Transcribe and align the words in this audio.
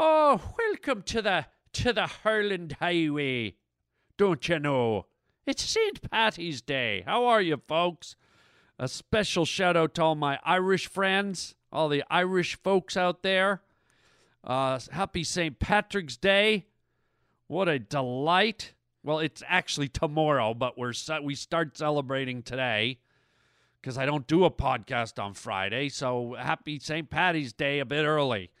Oh, 0.00 0.40
welcome 0.56 1.02
to 1.06 1.20
the 1.20 1.46
to 1.72 1.92
the 1.92 2.06
Harland 2.06 2.76
Highway. 2.78 3.56
Don't 4.16 4.48
you 4.48 4.60
know? 4.60 5.06
It's 5.44 5.64
St. 5.64 6.08
Patty's 6.08 6.62
Day. 6.62 7.02
How 7.04 7.24
are 7.24 7.42
you, 7.42 7.56
folks? 7.56 8.14
A 8.78 8.86
special 8.86 9.44
shout 9.44 9.76
out 9.76 9.96
to 9.96 10.04
all 10.04 10.14
my 10.14 10.38
Irish 10.44 10.86
friends, 10.86 11.56
all 11.72 11.88
the 11.88 12.04
Irish 12.08 12.54
folks 12.62 12.96
out 12.96 13.24
there. 13.24 13.62
Uh, 14.44 14.78
happy 14.92 15.24
St. 15.24 15.58
Patrick's 15.58 16.16
Day. 16.16 16.66
What 17.48 17.68
a 17.68 17.80
delight. 17.80 18.74
Well, 19.02 19.18
it's 19.18 19.42
actually 19.48 19.88
tomorrow, 19.88 20.54
but 20.54 20.78
we're 20.78 20.94
we 21.24 21.34
start 21.34 21.76
celebrating 21.76 22.44
today 22.44 23.00
because 23.82 23.98
I 23.98 24.06
don't 24.06 24.28
do 24.28 24.44
a 24.44 24.50
podcast 24.52 25.20
on 25.20 25.34
Friday. 25.34 25.88
So 25.88 26.36
happy 26.38 26.78
St. 26.78 27.10
Patty's 27.10 27.52
Day 27.52 27.80
a 27.80 27.84
bit 27.84 28.04
early. 28.04 28.52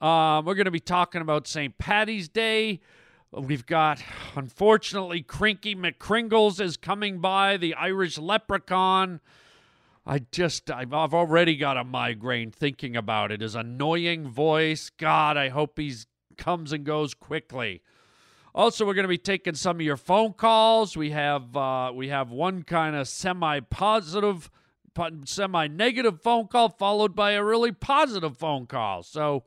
Um, 0.00 0.46
we're 0.46 0.54
going 0.54 0.64
to 0.64 0.70
be 0.70 0.80
talking 0.80 1.20
about 1.20 1.46
St. 1.46 1.76
Patty's 1.76 2.28
Day. 2.28 2.80
We've 3.32 3.66
got, 3.66 4.02
unfortunately, 4.34 5.22
Krinky 5.22 5.76
McKringles 5.76 6.58
is 6.58 6.78
coming 6.78 7.18
by, 7.18 7.58
the 7.58 7.74
Irish 7.74 8.16
leprechaun. 8.16 9.20
I 10.06 10.20
just, 10.32 10.70
I've, 10.70 10.94
I've 10.94 11.12
already 11.12 11.54
got 11.54 11.76
a 11.76 11.84
migraine 11.84 12.50
thinking 12.50 12.96
about 12.96 13.30
it. 13.30 13.42
His 13.42 13.54
annoying 13.54 14.26
voice. 14.26 14.88
God, 14.88 15.36
I 15.36 15.50
hope 15.50 15.78
he 15.78 15.94
comes 16.38 16.72
and 16.72 16.82
goes 16.82 17.12
quickly. 17.12 17.82
Also, 18.54 18.86
we're 18.86 18.94
going 18.94 19.04
to 19.04 19.08
be 19.08 19.18
taking 19.18 19.54
some 19.54 19.76
of 19.76 19.82
your 19.82 19.98
phone 19.98 20.32
calls. 20.32 20.96
We 20.96 21.10
have 21.10 21.54
uh, 21.54 21.92
we 21.94 22.08
have 22.08 22.30
one 22.30 22.64
kind 22.64 22.96
of 22.96 23.06
semi-positive, 23.06 24.50
semi-negative 25.24 26.20
phone 26.20 26.48
call 26.48 26.70
followed 26.70 27.14
by 27.14 27.32
a 27.32 27.44
really 27.44 27.70
positive 27.70 28.36
phone 28.36 28.66
call. 28.66 29.04
So 29.04 29.44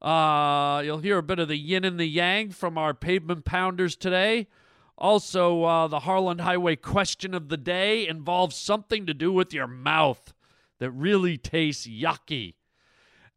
uh, 0.00 0.82
you'll 0.84 0.98
hear 0.98 1.18
a 1.18 1.22
bit 1.22 1.38
of 1.38 1.48
the 1.48 1.56
yin 1.56 1.84
and 1.84 1.98
the 1.98 2.06
yang 2.06 2.50
from 2.50 2.78
our 2.78 2.94
pavement 2.94 3.44
pounders 3.44 3.96
today. 3.96 4.46
Also, 4.96 5.64
uh, 5.64 5.86
the 5.86 6.00
Harland 6.00 6.40
Highway 6.40 6.76
question 6.76 7.34
of 7.34 7.48
the 7.48 7.56
day 7.56 8.06
involves 8.06 8.56
something 8.56 9.06
to 9.06 9.14
do 9.14 9.32
with 9.32 9.52
your 9.52 9.66
mouth 9.66 10.34
that 10.80 10.90
really 10.90 11.36
tastes 11.36 11.86
yucky. 11.86 12.54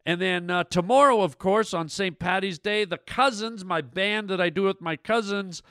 And 0.05 0.19
then 0.19 0.49
uh, 0.49 0.63
tomorrow, 0.63 1.21
of 1.21 1.37
course, 1.37 1.73
on 1.73 1.87
St. 1.87 2.17
Patty's 2.17 2.57
Day, 2.57 2.85
the 2.85 2.97
Cousins, 2.97 3.63
my 3.63 3.81
band 3.81 4.29
that 4.29 4.41
I 4.41 4.49
do 4.49 4.63
with 4.63 4.81
my 4.81 4.95
cousins, 4.95 5.61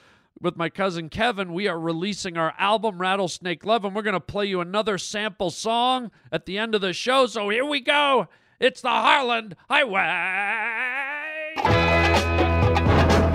with 0.40 0.56
my 0.56 0.68
cousin 0.68 1.08
Kevin, 1.08 1.52
we 1.52 1.66
are 1.66 1.78
releasing 1.78 2.36
our 2.36 2.54
album 2.56 3.00
Rattlesnake 3.00 3.64
Love, 3.64 3.84
and 3.84 3.94
we're 3.94 4.02
going 4.02 4.14
to 4.14 4.20
play 4.20 4.46
you 4.46 4.60
another 4.60 4.96
sample 4.98 5.50
song 5.50 6.10
at 6.30 6.46
the 6.46 6.58
end 6.58 6.74
of 6.74 6.80
the 6.80 6.92
show. 6.92 7.26
So 7.26 7.48
here 7.48 7.64
we 7.64 7.80
go. 7.80 8.28
It's 8.60 8.82
the 8.82 8.90
Harland 8.90 9.56
Highway. 9.70 10.04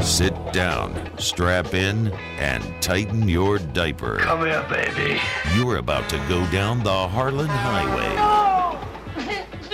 Sit 0.03 0.35
down, 0.53 1.09
strap 1.17 1.73
in, 1.73 2.09
and 2.37 2.63
tighten 2.79 3.27
your 3.27 3.57
diaper. 3.57 4.17
Come 4.19 4.41
here, 4.41 4.63
baby. 4.69 5.19
You're 5.55 5.77
about 5.77 6.07
to 6.09 6.17
go 6.29 6.45
down 6.51 6.83
the 6.83 7.07
Harland 7.07 7.49
Highway. 7.49 8.15
No! 8.15 8.54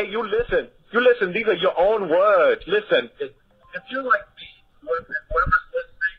Hey, 0.00 0.08
you 0.08 0.22
listen. 0.22 0.68
You 0.92 1.00
listen. 1.00 1.30
These 1.34 1.46
are 1.46 1.54
your 1.56 1.78
own 1.78 2.08
words. 2.08 2.62
Listen. 2.66 3.10
If 3.20 3.82
you're 3.90 4.02
like 4.02 4.24
me, 4.38 4.48
whoever's 4.80 5.66
listening, 5.76 6.16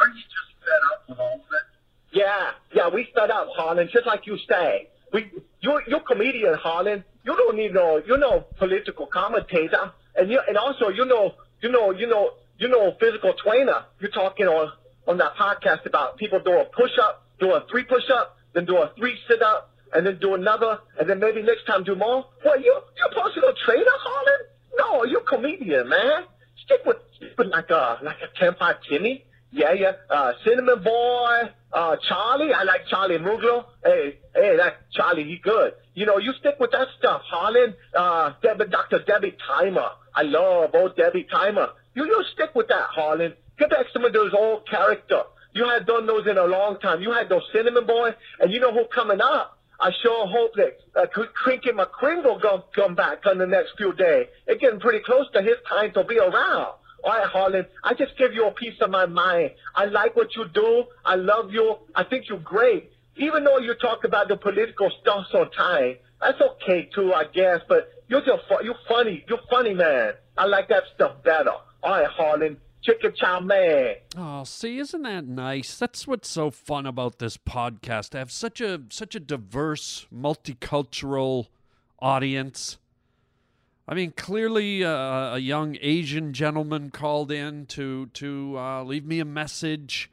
aren't 0.00 0.16
you 0.16 0.22
just 0.22 0.50
fed 0.64 0.82
up 0.92 1.08
with 1.10 1.18
all 1.18 1.34
of 1.34 1.40
it? 1.40 2.16
Yeah, 2.16 2.52
yeah, 2.72 2.88
we 2.88 3.06
fed 3.14 3.30
up, 3.30 3.48
Harland, 3.54 3.90
just 3.92 4.06
like 4.06 4.26
you 4.26 4.38
say. 4.48 4.88
We, 5.12 5.30
you, 5.60 5.78
you're 5.86 6.00
comedian, 6.00 6.54
Harland. 6.54 7.04
You 7.26 7.36
don't 7.36 7.54
need 7.54 7.74
no, 7.74 8.00
you 8.06 8.16
know, 8.16 8.46
political 8.58 9.06
commentator, 9.06 9.92
and 10.16 10.30
you, 10.30 10.40
and 10.48 10.56
also 10.56 10.88
you 10.88 11.04
know, 11.04 11.34
you 11.60 11.70
know, 11.70 11.90
you 11.90 12.06
know, 12.06 12.30
you 12.56 12.68
know, 12.68 12.96
physical 12.98 13.34
trainer. 13.44 13.84
You're 14.00 14.10
talking 14.10 14.46
on 14.46 14.72
on 15.06 15.18
that 15.18 15.34
podcast 15.34 15.84
about 15.84 16.16
people 16.16 16.40
do 16.42 16.52
a 16.52 16.64
push 16.64 16.92
up, 17.02 17.26
do 17.38 17.52
a 17.52 17.66
three 17.70 17.84
push 17.84 18.08
up, 18.10 18.38
then 18.54 18.64
do 18.64 18.78
a 18.78 18.90
three 18.96 19.18
sit 19.28 19.42
up, 19.42 19.70
and 19.94 20.06
then 20.06 20.18
do 20.20 20.34
another, 20.34 20.78
and 20.98 21.08
then 21.08 21.18
maybe 21.18 21.42
next 21.42 21.64
time 21.66 21.84
do 21.84 21.94
more. 21.94 22.26
What 22.42 22.60
you 22.60 22.80
you 22.96 23.04
a 23.06 23.14
personal 23.14 23.52
trainer, 23.64 23.84
Harland? 23.86 24.44
No, 24.78 25.04
you're 25.04 25.20
a 25.20 25.24
comedian, 25.24 25.88
man. 25.88 26.24
Stick 26.64 26.80
with 26.86 26.98
with 27.36 27.48
like 27.48 27.70
a 27.70 27.98
like 28.02 28.16
a 28.22 28.52
five 28.54 28.76
Timmy. 28.88 29.24
Yeah, 29.50 29.72
yeah. 29.72 29.92
Uh, 30.10 30.32
Cinnamon 30.44 30.82
Boy, 30.82 31.40
uh, 31.72 31.96
Charlie. 32.08 32.52
I 32.52 32.64
like 32.64 32.86
Charlie 32.90 33.16
Muglo. 33.18 33.64
Hey, 33.82 34.18
hey, 34.34 34.56
that 34.56 34.90
Charlie, 34.92 35.24
he 35.24 35.38
good. 35.38 35.72
You 35.94 36.04
know, 36.06 36.18
you 36.18 36.32
stick 36.38 36.56
with 36.60 36.70
that 36.72 36.88
stuff, 36.98 37.22
Harland. 37.24 37.74
Uh, 37.96 38.34
Debbie, 38.42 38.66
Dr. 38.70 39.02
Debbie 39.06 39.36
Timer. 39.46 39.88
I 40.14 40.22
love 40.22 40.70
old 40.74 40.96
Debbie 40.96 41.26
Timer. 41.30 41.68
You, 41.94 42.04
you 42.04 42.24
stick 42.34 42.50
with 42.54 42.68
that, 42.68 42.88
Harland. 42.94 43.34
Get 43.58 43.70
back 43.70 43.86
some 43.92 44.04
of 44.04 44.12
those 44.12 44.32
old 44.36 44.68
character. 44.68 45.22
You 45.54 45.66
had 45.68 45.86
done 45.86 46.06
those 46.06 46.26
in 46.28 46.38
a 46.38 46.44
long 46.44 46.78
time. 46.78 47.00
You 47.00 47.12
had 47.12 47.28
those 47.28 47.42
Cinnamon 47.52 47.86
Boy, 47.86 48.10
and 48.40 48.52
you 48.52 48.60
know 48.60 48.72
who 48.72 48.84
coming 48.94 49.20
up? 49.20 49.57
I 49.80 49.92
sure 50.02 50.26
hope 50.26 50.54
that 50.56 50.76
uh, 50.96 51.06
Krinky 51.06 51.68
McKringle 51.72 52.40
gonna 52.42 52.64
come 52.74 52.94
back 52.94 53.18
in 53.30 53.38
the 53.38 53.46
next 53.46 53.72
few 53.76 53.92
days. 53.92 54.26
It's 54.46 54.60
getting 54.60 54.80
pretty 54.80 55.00
close 55.04 55.26
to 55.34 55.42
his 55.42 55.56
time 55.68 55.92
to 55.92 56.04
be 56.04 56.18
around. 56.18 56.74
All 57.04 57.12
right, 57.12 57.26
Harland, 57.26 57.66
I 57.84 57.94
just 57.94 58.16
give 58.18 58.34
you 58.34 58.46
a 58.48 58.50
piece 58.50 58.74
of 58.80 58.90
my 58.90 59.06
mind. 59.06 59.52
I 59.76 59.84
like 59.84 60.16
what 60.16 60.34
you 60.34 60.46
do. 60.52 60.84
I 61.04 61.14
love 61.14 61.52
you. 61.52 61.76
I 61.94 62.02
think 62.02 62.28
you're 62.28 62.38
great. 62.38 62.90
Even 63.16 63.44
though 63.44 63.58
you 63.58 63.74
talk 63.74 64.02
about 64.04 64.28
the 64.28 64.36
political 64.36 64.90
stuff 65.00 65.26
sometimes, 65.30 65.96
that's 66.20 66.40
okay 66.40 66.88
too, 66.92 67.12
I 67.14 67.24
guess. 67.32 67.60
But 67.68 67.92
you're 68.08 68.22
just 68.24 68.42
fu- 68.48 68.64
you're 68.64 68.78
funny. 68.88 69.24
You're 69.28 69.40
funny, 69.48 69.74
man. 69.74 70.14
I 70.36 70.46
like 70.46 70.68
that 70.68 70.84
stuff 70.94 71.22
better. 71.22 71.52
All 71.82 71.90
right, 71.92 72.06
Harland, 72.08 72.56
chicken 72.88 73.12
chow. 73.14 73.94
Oh, 74.16 74.44
see, 74.44 74.78
isn't 74.78 75.02
that 75.02 75.26
nice? 75.26 75.78
That's 75.78 76.06
what's 76.06 76.28
so 76.28 76.50
fun 76.50 76.86
about 76.86 77.18
this 77.18 77.36
podcast. 77.36 78.10
To 78.10 78.18
have 78.18 78.32
such 78.32 78.60
a 78.60 78.82
such 78.90 79.14
a 79.14 79.20
diverse, 79.20 80.06
multicultural 80.14 81.48
audience. 82.00 82.78
I 83.86 83.94
mean, 83.94 84.12
clearly, 84.12 84.84
uh, 84.84 85.34
a 85.34 85.38
young 85.38 85.76
Asian 85.80 86.32
gentleman 86.32 86.90
called 86.90 87.30
in 87.30 87.66
to 87.66 88.06
to 88.06 88.58
uh, 88.58 88.82
leave 88.84 89.04
me 89.04 89.20
a 89.20 89.24
message, 89.24 90.10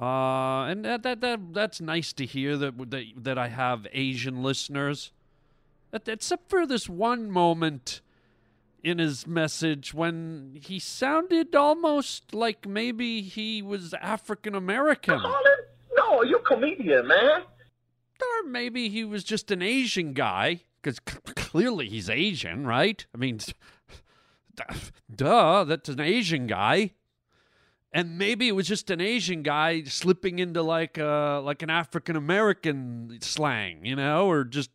uh, 0.00 0.64
and 0.64 0.84
that, 0.84 1.02
that 1.02 1.20
that 1.22 1.54
that's 1.54 1.80
nice 1.80 2.12
to 2.14 2.26
hear 2.26 2.56
that 2.56 2.90
that 2.90 3.04
that 3.16 3.38
I 3.38 3.48
have 3.48 3.86
Asian 3.92 4.42
listeners. 4.42 5.12
Except 5.92 6.50
for 6.50 6.66
this 6.66 6.90
one 6.90 7.30
moment 7.30 8.02
in 8.86 8.98
his 9.00 9.26
message 9.26 9.92
when 9.92 10.56
he 10.62 10.78
sounded 10.78 11.56
almost 11.56 12.32
like 12.32 12.68
maybe 12.68 13.20
he 13.20 13.60
was 13.60 13.92
African 13.94 14.54
American. 14.54 15.20
No, 15.96 16.22
you're 16.22 16.38
a 16.38 16.42
comedian, 16.42 17.08
man. 17.08 17.42
Or 18.22 18.48
maybe 18.48 18.88
he 18.88 19.04
was 19.04 19.24
just 19.24 19.50
an 19.50 19.60
Asian 19.60 20.12
guy, 20.12 20.60
because 20.80 21.00
c- 21.08 21.18
clearly 21.34 21.88
he's 21.88 22.08
Asian, 22.08 22.64
right? 22.64 23.04
I 23.12 23.18
mean, 23.18 23.40
duh, 25.14 25.64
that's 25.64 25.88
an 25.88 26.00
Asian 26.00 26.46
guy. 26.46 26.92
And 27.92 28.16
maybe 28.18 28.46
it 28.46 28.52
was 28.52 28.68
just 28.68 28.90
an 28.90 29.00
Asian 29.00 29.42
guy 29.42 29.82
slipping 29.84 30.38
into 30.38 30.62
like 30.62 30.96
uh 30.96 31.40
like 31.40 31.62
an 31.62 31.70
African 31.70 32.14
American 32.14 33.18
slang, 33.20 33.84
you 33.84 33.96
know, 33.96 34.30
or 34.30 34.44
just 34.44 34.70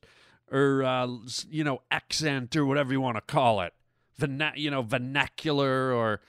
or 0.52 0.84
uh, 0.84 1.08
you 1.50 1.64
know 1.64 1.82
accent 1.92 2.58
or 2.58 2.66
whatever 2.66 2.92
you 2.92 3.00
want 3.00 3.16
to 3.16 3.22
call 3.22 3.62
it, 3.62 3.74
Verna- 4.22 4.54
you 4.56 4.72
know 4.72 4.82
vernacular 4.82 5.92
or 5.92 6.22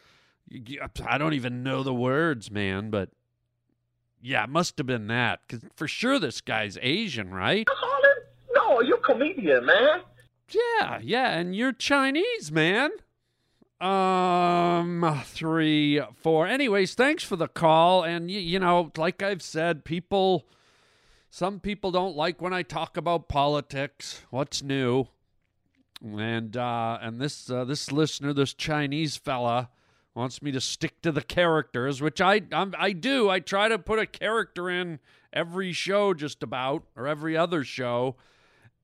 I 1.06 1.18
don't 1.18 1.34
even 1.34 1.62
know 1.62 1.82
the 1.82 1.94
words, 1.94 2.50
man, 2.50 2.90
but 2.90 3.10
yeah, 4.20 4.44
it 4.44 4.50
must 4.50 4.78
have 4.78 4.86
been 4.86 5.06
that 5.08 5.40
because 5.46 5.64
for 5.74 5.88
sure 5.88 6.18
this 6.18 6.40
guy's 6.40 6.78
Asian, 6.80 7.32
right? 7.32 7.66
No, 8.54 8.80
you're 8.80 8.98
a 8.98 9.00
comedian, 9.00 9.66
man. 9.66 10.00
Yeah, 10.50 10.98
yeah, 11.02 11.30
and 11.30 11.56
you're 11.56 11.72
Chinese, 11.72 12.52
man. 12.52 12.90
Um, 13.80 15.22
three, 15.24 16.00
four. 16.22 16.46
Anyways, 16.46 16.94
thanks 16.94 17.24
for 17.24 17.36
the 17.36 17.48
call. 17.48 18.04
And 18.04 18.30
you, 18.30 18.38
you 18.38 18.58
know, 18.58 18.92
like 18.96 19.22
I've 19.22 19.42
said, 19.42 19.84
people, 19.84 20.46
some 21.30 21.58
people 21.58 21.90
don't 21.90 22.14
like 22.14 22.40
when 22.40 22.52
I 22.52 22.62
talk 22.62 22.96
about 22.96 23.28
politics. 23.28 24.22
What's 24.30 24.62
new? 24.62 25.08
And 26.04 26.56
uh, 26.56 26.98
and 27.00 27.20
this 27.20 27.48
uh, 27.48 27.64
this 27.64 27.92
listener, 27.92 28.32
this 28.32 28.54
Chinese 28.54 29.16
fella, 29.16 29.70
wants 30.14 30.42
me 30.42 30.50
to 30.52 30.60
stick 30.60 31.00
to 31.02 31.12
the 31.12 31.22
characters, 31.22 32.02
which 32.02 32.20
I 32.20 32.42
I'm, 32.50 32.74
I 32.78 32.92
do. 32.92 33.30
I 33.30 33.40
try 33.40 33.68
to 33.68 33.78
put 33.78 33.98
a 33.98 34.06
character 34.06 34.68
in 34.68 34.98
every 35.32 35.72
show, 35.72 36.12
just 36.12 36.42
about, 36.42 36.84
or 36.96 37.06
every 37.06 37.36
other 37.36 37.62
show 37.64 38.16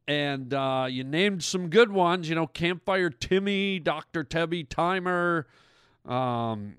and 0.08 0.54
uh, 0.54 0.86
you 0.88 1.04
named 1.04 1.44
some 1.44 1.68
good 1.68 1.92
ones. 1.92 2.28
You 2.28 2.34
know, 2.34 2.46
Campfire 2.46 3.10
Timmy, 3.10 3.78
Doctor 3.78 4.24
Tebby 4.24 4.64
Timer, 4.64 5.46
um, 6.06 6.76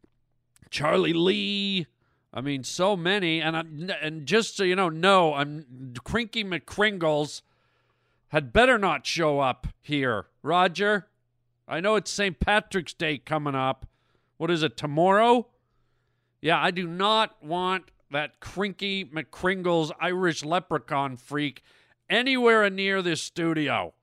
Charlie 0.71 1.13
Lee. 1.13 1.85
I 2.33 2.42
mean, 2.42 2.63
so 2.63 2.97
many. 2.97 3.39
And 3.39 3.56
I, 3.56 3.63
and 4.01 4.25
just 4.25 4.57
so 4.57 4.63
you 4.63 4.75
know, 4.75 4.89
no, 4.89 5.35
I'm 5.35 5.94
Krinky 6.03 6.44
McKringles 6.44 7.44
had 8.30 8.54
better 8.54 8.78
not 8.78 9.06
show 9.06 9.40
up 9.40 9.68
here, 9.81 10.28
Roger. 10.42 11.08
I 11.68 11.80
know 11.80 11.96
it's 11.96 12.12
St. 12.12 12.40
Patrick's 12.40 12.94
Day 12.94 13.18
coming 13.18 13.56
up. 13.56 13.86
What 14.38 14.50
is 14.50 14.64
it 14.64 14.78
tomorrow? 14.78 15.48
Yeah, 16.42 16.60
I 16.60 16.72
do 16.72 16.88
not 16.88 17.44
want 17.44 17.92
that 18.12 18.40
Krinky 18.40 19.10
McKringles 19.12 19.92
Irish 20.00 20.44
leprechaun 20.44 21.18
freak 21.18 21.62
anywhere 22.10 22.70
near 22.70 23.02
this 23.02 23.22
studio. 23.22 23.94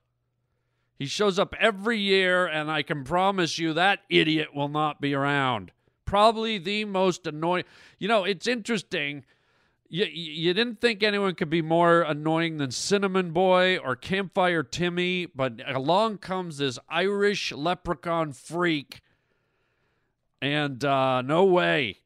He 0.99 1.07
shows 1.07 1.39
up 1.39 1.55
every 1.59 1.99
year, 1.99 2.47
and 2.47 2.71
I 2.71 2.83
can 2.83 3.05
promise 3.05 3.59
you 3.59 3.73
that 3.73 4.01
idiot 4.09 4.55
will 4.55 4.69
not 4.69 5.01
be 5.01 5.15
around. 5.15 5.73
Probably 6.05 6.59
the 6.59 6.85
most 6.85 7.27
annoying. 7.27 7.65
You 7.99 8.09
know, 8.09 8.25
it's 8.25 8.47
interesting. 8.47 9.25
You, 9.89 10.07
you 10.07 10.53
didn't 10.55 10.81
think 10.81 11.03
anyone 11.03 11.35
could 11.35 11.51
be 11.51 11.63
more 11.63 12.03
annoying 12.03 12.57
than 12.57 12.71
Cinnamon 12.71 13.31
Boy 13.31 13.79
or 13.79 13.95
Campfire 13.95 14.63
Timmy, 14.63 15.27
but 15.27 15.61
along 15.67 16.19
comes 16.19 16.59
this 16.59 16.79
Irish 16.89 17.53
leprechaun 17.53 18.33
freak. 18.33 19.01
And 20.43 20.85
uh, 20.85 21.23
no 21.23 21.45
way. 21.45 21.99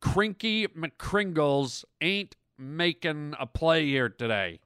Krinky 0.00 0.66
McKringles 0.68 1.84
ain't 2.00 2.36
making 2.58 3.34
a 3.38 3.46
play 3.46 3.86
here 3.86 4.08
today. 4.08 4.60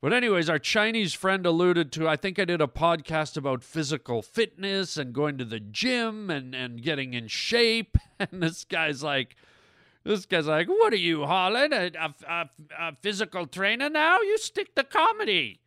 But, 0.00 0.12
anyways, 0.12 0.48
our 0.48 0.60
Chinese 0.60 1.12
friend 1.12 1.44
alluded 1.44 1.90
to, 1.92 2.08
I 2.08 2.14
think 2.14 2.38
I 2.38 2.44
did 2.44 2.60
a 2.60 2.68
podcast 2.68 3.36
about 3.36 3.64
physical 3.64 4.22
fitness 4.22 4.96
and 4.96 5.12
going 5.12 5.38
to 5.38 5.44
the 5.44 5.58
gym 5.58 6.30
and, 6.30 6.54
and 6.54 6.82
getting 6.82 7.14
in 7.14 7.28
shape. 7.28 7.96
And 8.20 8.42
this 8.42 8.64
guy's 8.64 9.00
like, 9.00 9.36
this 10.04 10.26
guy's 10.26 10.46
like, 10.46 10.68
what 10.68 10.92
are 10.92 10.96
you, 10.96 11.24
Harland? 11.24 11.72
A, 11.72 11.90
a, 11.98 12.14
a, 12.28 12.48
a 12.78 12.96
physical 13.02 13.46
trainer 13.46 13.88
now? 13.88 14.20
You 14.20 14.38
stick 14.38 14.74
to 14.76 14.84
comedy. 14.84 15.60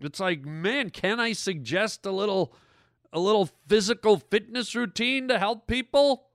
It's 0.00 0.20
like, 0.20 0.44
man, 0.44 0.90
can 0.90 1.20
I 1.20 1.32
suggest 1.32 2.06
a 2.06 2.10
little, 2.10 2.54
a 3.12 3.18
little 3.18 3.48
physical 3.68 4.18
fitness 4.18 4.74
routine 4.74 5.28
to 5.28 5.38
help 5.38 5.66
people? 5.66 6.26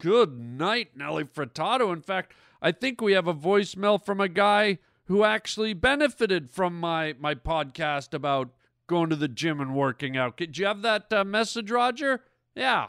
Good 0.00 0.38
night, 0.38 0.96
Nelly 0.96 1.24
Furtado. 1.24 1.92
In 1.92 2.02
fact, 2.02 2.32
I 2.62 2.72
think 2.72 3.00
we 3.00 3.12
have 3.12 3.26
a 3.26 3.34
voicemail 3.34 4.02
from 4.02 4.20
a 4.20 4.28
guy 4.28 4.78
who 5.04 5.24
actually 5.24 5.74
benefited 5.74 6.50
from 6.50 6.78
my 6.78 7.14
my 7.18 7.34
podcast 7.34 8.14
about 8.14 8.50
going 8.86 9.10
to 9.10 9.16
the 9.16 9.28
gym 9.28 9.60
and 9.60 9.74
working 9.74 10.16
out. 10.16 10.36
Did 10.36 10.56
you 10.56 10.66
have 10.66 10.82
that 10.82 11.12
uh, 11.12 11.24
message, 11.24 11.70
Roger? 11.70 12.20
Yeah, 12.54 12.88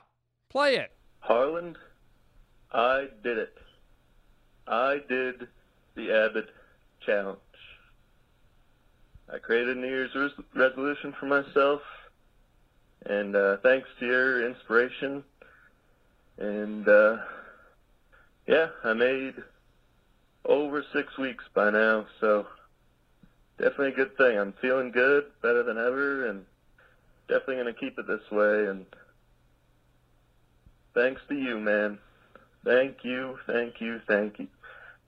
play 0.50 0.76
it. 0.76 0.92
Harland, 1.20 1.78
I 2.72 3.08
did 3.24 3.38
it. 3.38 3.58
I 4.72 5.02
did 5.10 5.50
the 5.96 6.12
Abbott 6.14 6.48
challenge. 7.06 7.38
I 9.32 9.38
created 9.38 9.76
a 9.76 9.80
New 9.80 9.88
Year's 9.88 10.16
res- 10.16 10.46
resolution 10.56 11.14
for 11.20 11.26
myself, 11.26 11.82
and 13.06 13.36
uh, 13.36 13.58
thanks 13.64 13.90
to 14.00 14.06
your 14.06 14.48
inspiration, 14.48 15.24
and 16.38 16.88
uh, 16.88 17.18
yeah, 18.48 18.70
I 18.86 18.94
made 18.94 19.36
over 20.46 20.84
six 20.94 21.18
weeks 21.18 21.44
by 21.54 21.70
now, 21.70 22.06
so 22.22 22.48
definitely 23.58 23.90
a 23.90 24.06
good 24.06 24.18
thing. 24.18 24.40
I'm 24.40 24.54
feeling 24.62 24.92
good, 24.92 25.26
better 25.42 25.64
than 25.64 25.78
ever, 25.78 26.28
and 26.28 26.46
definitely 27.28 27.56
going 27.56 27.74
to 27.74 27.80
keep 27.80 28.00
it 28.00 28.08
this 28.08 28.32
way. 28.32 28.68
And 28.68 28.86
thanks 30.94 31.22
to 31.28 31.36
you, 31.36 31.60
man. 31.60 32.00
Thank 32.64 32.98
you, 33.04 33.38
thank 33.48 33.82
you, 33.82 34.00
thank 34.08 34.40
you. 34.40 34.48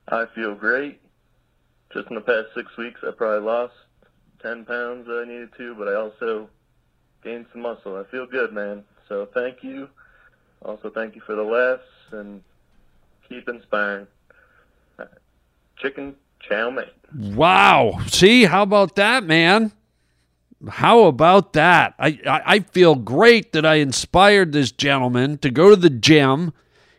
I 0.08 0.26
feel 0.36 0.56
great. 0.56 1.02
Just 1.94 2.10
in 2.10 2.16
the 2.16 2.22
past 2.22 2.48
six 2.56 2.76
weeks, 2.78 3.02
I 3.08 3.12
probably 3.12 3.46
lost 3.46 3.74
10 4.42 4.66
pounds 4.66 5.08
that 5.08 5.24
I 5.26 5.30
needed 5.30 5.50
to, 5.58 5.76
but 5.76 5.88
I 5.88 5.96
also 5.96 6.50
gained 7.24 7.46
some 7.52 7.62
muscle. 7.62 7.96
I 7.96 8.04
feel 8.12 8.26
good, 8.26 8.52
man. 8.52 8.84
So 9.08 9.28
thank 9.34 9.64
you. 9.64 9.90
Also, 10.64 10.90
thank 10.90 11.16
you 11.16 11.22
for 11.22 11.36
the 11.36 11.44
laughs 11.44 11.84
and 12.12 12.42
keep 13.28 13.48
inspiring 13.48 14.08
uh, 15.00 15.06
chicken 15.78 16.16
chow 16.48 16.70
mein. 16.70 16.86
Wow. 17.36 18.00
See, 18.08 18.46
how 18.46 18.64
about 18.64 18.96
that, 18.96 19.24
man? 19.24 19.72
How 20.68 21.04
about 21.04 21.54
that? 21.54 21.94
I, 22.00 22.20
I, 22.26 22.42
I 22.46 22.60
feel 22.60 22.96
great 22.96 23.52
that 23.52 23.66
I 23.66 23.76
inspired 23.76 24.54
this 24.54 24.72
gentleman 24.72 25.38
to 25.40 25.50
go 25.50 25.70
to 25.70 25.76
the 25.76 25.90
gym. 25.90 26.54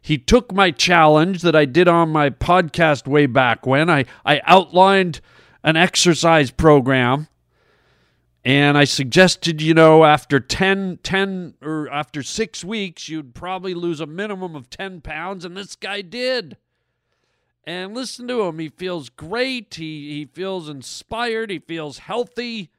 He 0.04 0.18
took 0.18 0.52
my 0.52 0.70
challenge 0.70 1.40
that 1.40 1.56
I 1.56 1.64
did 1.64 1.88
on 1.88 2.10
my 2.10 2.28
podcast 2.28 3.08
way 3.08 3.24
back 3.24 3.64
when. 3.64 3.88
I, 3.88 4.04
I 4.22 4.42
outlined 4.44 5.22
an 5.62 5.78
exercise 5.78 6.50
program 6.50 7.26
and 8.44 8.76
I 8.76 8.84
suggested, 8.84 9.62
you 9.62 9.72
know, 9.72 10.04
after 10.04 10.40
10, 10.40 10.98
10 11.02 11.54
or 11.62 11.88
after 11.88 12.22
six 12.22 12.62
weeks, 12.62 13.08
you'd 13.08 13.34
probably 13.34 13.72
lose 13.72 13.98
a 13.98 14.04
minimum 14.06 14.54
of 14.54 14.68
10 14.68 15.00
pounds. 15.00 15.42
And 15.42 15.56
this 15.56 15.74
guy 15.74 16.02
did 16.02 16.58
and 17.66 17.94
listen 17.94 18.28
to 18.28 18.42
him. 18.42 18.58
He 18.58 18.68
feels 18.68 19.08
great. 19.08 19.74
He 19.76 20.10
he 20.10 20.26
feels 20.26 20.68
inspired. 20.68 21.48
He 21.48 21.60
feels 21.60 21.96
healthy. 21.96 22.70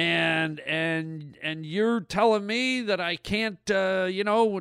And 0.00 0.60
and 0.60 1.36
and 1.42 1.66
you're 1.66 2.00
telling 2.00 2.46
me 2.46 2.80
that 2.82 3.00
I 3.00 3.16
can't, 3.16 3.58
uh, 3.70 4.08
you 4.10 4.24
know, 4.24 4.60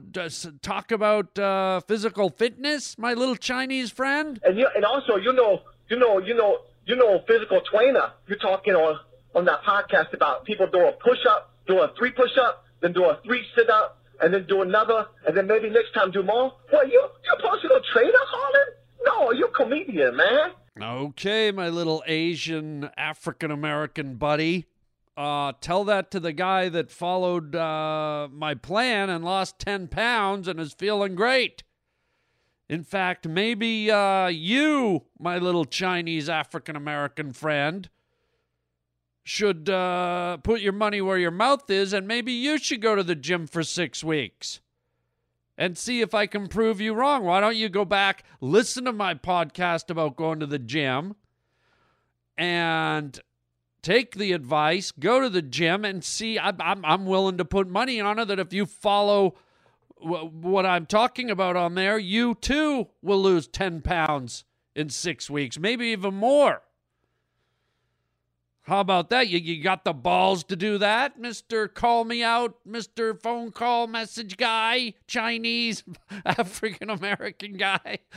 talk 0.62 0.92
about 0.92 1.40
uh, 1.40 1.80
physical 1.82 2.30
fitness, 2.30 2.98
my 2.98 3.14
little 3.14 3.38
Chinese 3.38 3.90
friend. 3.90 4.38
And 4.44 4.58
you 4.58 4.68
and 4.76 4.84
also 4.84 5.16
you 5.16 5.32
know 5.32 5.62
you 5.90 5.98
know 5.98 6.20
you 6.20 6.34
know 6.34 6.58
you 6.86 6.98
know 6.98 7.24
physical 7.26 7.62
trainer. 7.62 8.12
You're 8.28 8.38
talking 8.38 8.76
on 8.76 9.00
on 9.34 9.46
that 9.46 9.64
podcast 9.64 10.12
about 10.14 10.44
people 10.44 10.68
do 10.68 10.80
a 10.80 10.92
push 10.92 11.26
up, 11.30 11.54
do 11.68 11.80
a 11.80 11.94
three 11.98 12.12
push 12.12 12.38
up, 12.38 12.66
then 12.82 12.92
do 12.92 13.06
a 13.06 13.22
three 13.24 13.46
sit 13.56 13.70
up, 13.70 14.02
and 14.22 14.34
then 14.34 14.46
do 14.46 14.62
another, 14.62 15.08
and 15.26 15.38
then 15.38 15.48
maybe 15.48 15.70
next 15.70 15.94
time 15.94 16.12
do 16.12 16.22
more? 16.22 16.54
What, 16.70 16.88
you, 16.88 17.02
you 17.24 17.34
a 17.38 17.50
personal 17.50 17.80
trainer, 17.94 18.12
Harland? 18.14 18.72
No, 19.06 19.32
you're 19.32 19.48
a 19.48 19.52
comedian, 19.52 20.18
man. 20.18 20.52
Okay, 20.82 21.52
my 21.52 21.70
little 21.70 22.04
Asian 22.08 22.90
African 22.98 23.52
American 23.52 24.16
buddy. 24.16 24.66
Uh, 25.18 25.54
tell 25.60 25.84
that 25.84 26.12
to 26.12 26.20
the 26.20 26.32
guy 26.32 26.70
that 26.70 26.90
followed 26.90 27.56
uh, 27.56 28.28
my 28.32 28.54
plan 28.56 29.10
and 29.10 29.24
lost 29.26 29.60
10 29.60 29.88
pounds 29.90 30.48
and 30.48 30.60
is 30.60 30.74
feeling 30.74 31.16
great. 31.16 31.64
In 32.70 32.84
fact, 32.84 33.28
maybe 33.28 33.90
uh, 33.90 34.28
you, 34.28 35.06
my 35.20 35.38
little 35.40 35.66
Chinese 35.66 36.30
African 36.30 36.76
American 36.76 37.34
friend, 37.34 37.90
should 39.24 39.70
uh, 39.70 40.38
put 40.38 40.62
your 40.62 40.74
money 40.74 41.02
where 41.02 41.18
your 41.18 41.32
mouth 41.32 41.70
is, 41.70 41.94
and 41.94 42.08
maybe 42.08 42.32
you 42.32 42.58
should 42.58 42.82
go 42.82 42.96
to 42.96 43.04
the 43.04 43.16
gym 43.16 43.48
for 43.48 43.64
six 43.64 44.04
weeks 44.04 44.60
and 45.58 45.78
see 45.78 46.02
if 46.02 46.14
I 46.14 46.26
can 46.26 46.48
prove 46.48 46.80
you 46.80 46.94
wrong. 46.94 47.24
Why 47.24 47.42
don't 47.42 47.56
you 47.56 47.70
go 47.70 47.86
back, 47.86 48.24
listen 48.40 48.86
to 48.86 48.94
my 48.94 49.14
podcast 49.14 49.90
about 49.90 50.16
going 50.16 50.40
to 50.40 50.46
the 50.46 50.58
gym, 50.58 51.16
and 52.38 53.20
take 53.82 54.16
the 54.16 54.32
advice, 54.32 54.92
go 54.92 55.20
to 55.22 55.30
the 55.30 55.42
gym, 55.42 55.86
and 55.86 56.04
see. 56.04 56.38
I'm, 56.40 56.84
I'm, 56.86 57.06
willing 57.06 57.38
to 57.38 57.46
put 57.46 57.68
money 57.68 58.00
on 58.00 58.20
it 58.20 58.26
that 58.26 58.40
if 58.40 58.54
you 58.54 58.66
follow 58.66 59.36
w- 60.02 60.30
what 60.30 60.66
I'm 60.66 60.86
talking 60.86 61.30
about 61.30 61.56
on 61.56 61.76
there, 61.76 61.98
you 61.98 62.36
too 62.36 62.88
will 63.02 63.22
lose 63.22 63.48
10 63.48 63.82
pounds 63.82 64.44
in 64.76 64.90
six 64.90 65.30
weeks, 65.30 65.58
maybe 65.58 65.88
even 65.88 66.14
more. 66.14 66.62
How 68.64 68.82
about 68.82 69.10
that? 69.10 69.28
You, 69.28 69.40
you 69.40 69.64
got 69.64 69.84
the 69.84 69.94
balls 69.94 70.44
to 70.44 70.56
do 70.56 70.78
that, 70.78 71.20
Mr. 71.20 71.74
Call 71.74 72.06
Me 72.06 72.22
Out, 72.22 72.56
Mr. 72.68 73.20
Phone 73.20 73.52
Call 73.52 73.88
Message 73.88 74.38
Guy, 74.38 74.94
Chinese 75.08 75.84
African 76.26 76.92
American 76.92 77.54
guy. 77.54 78.00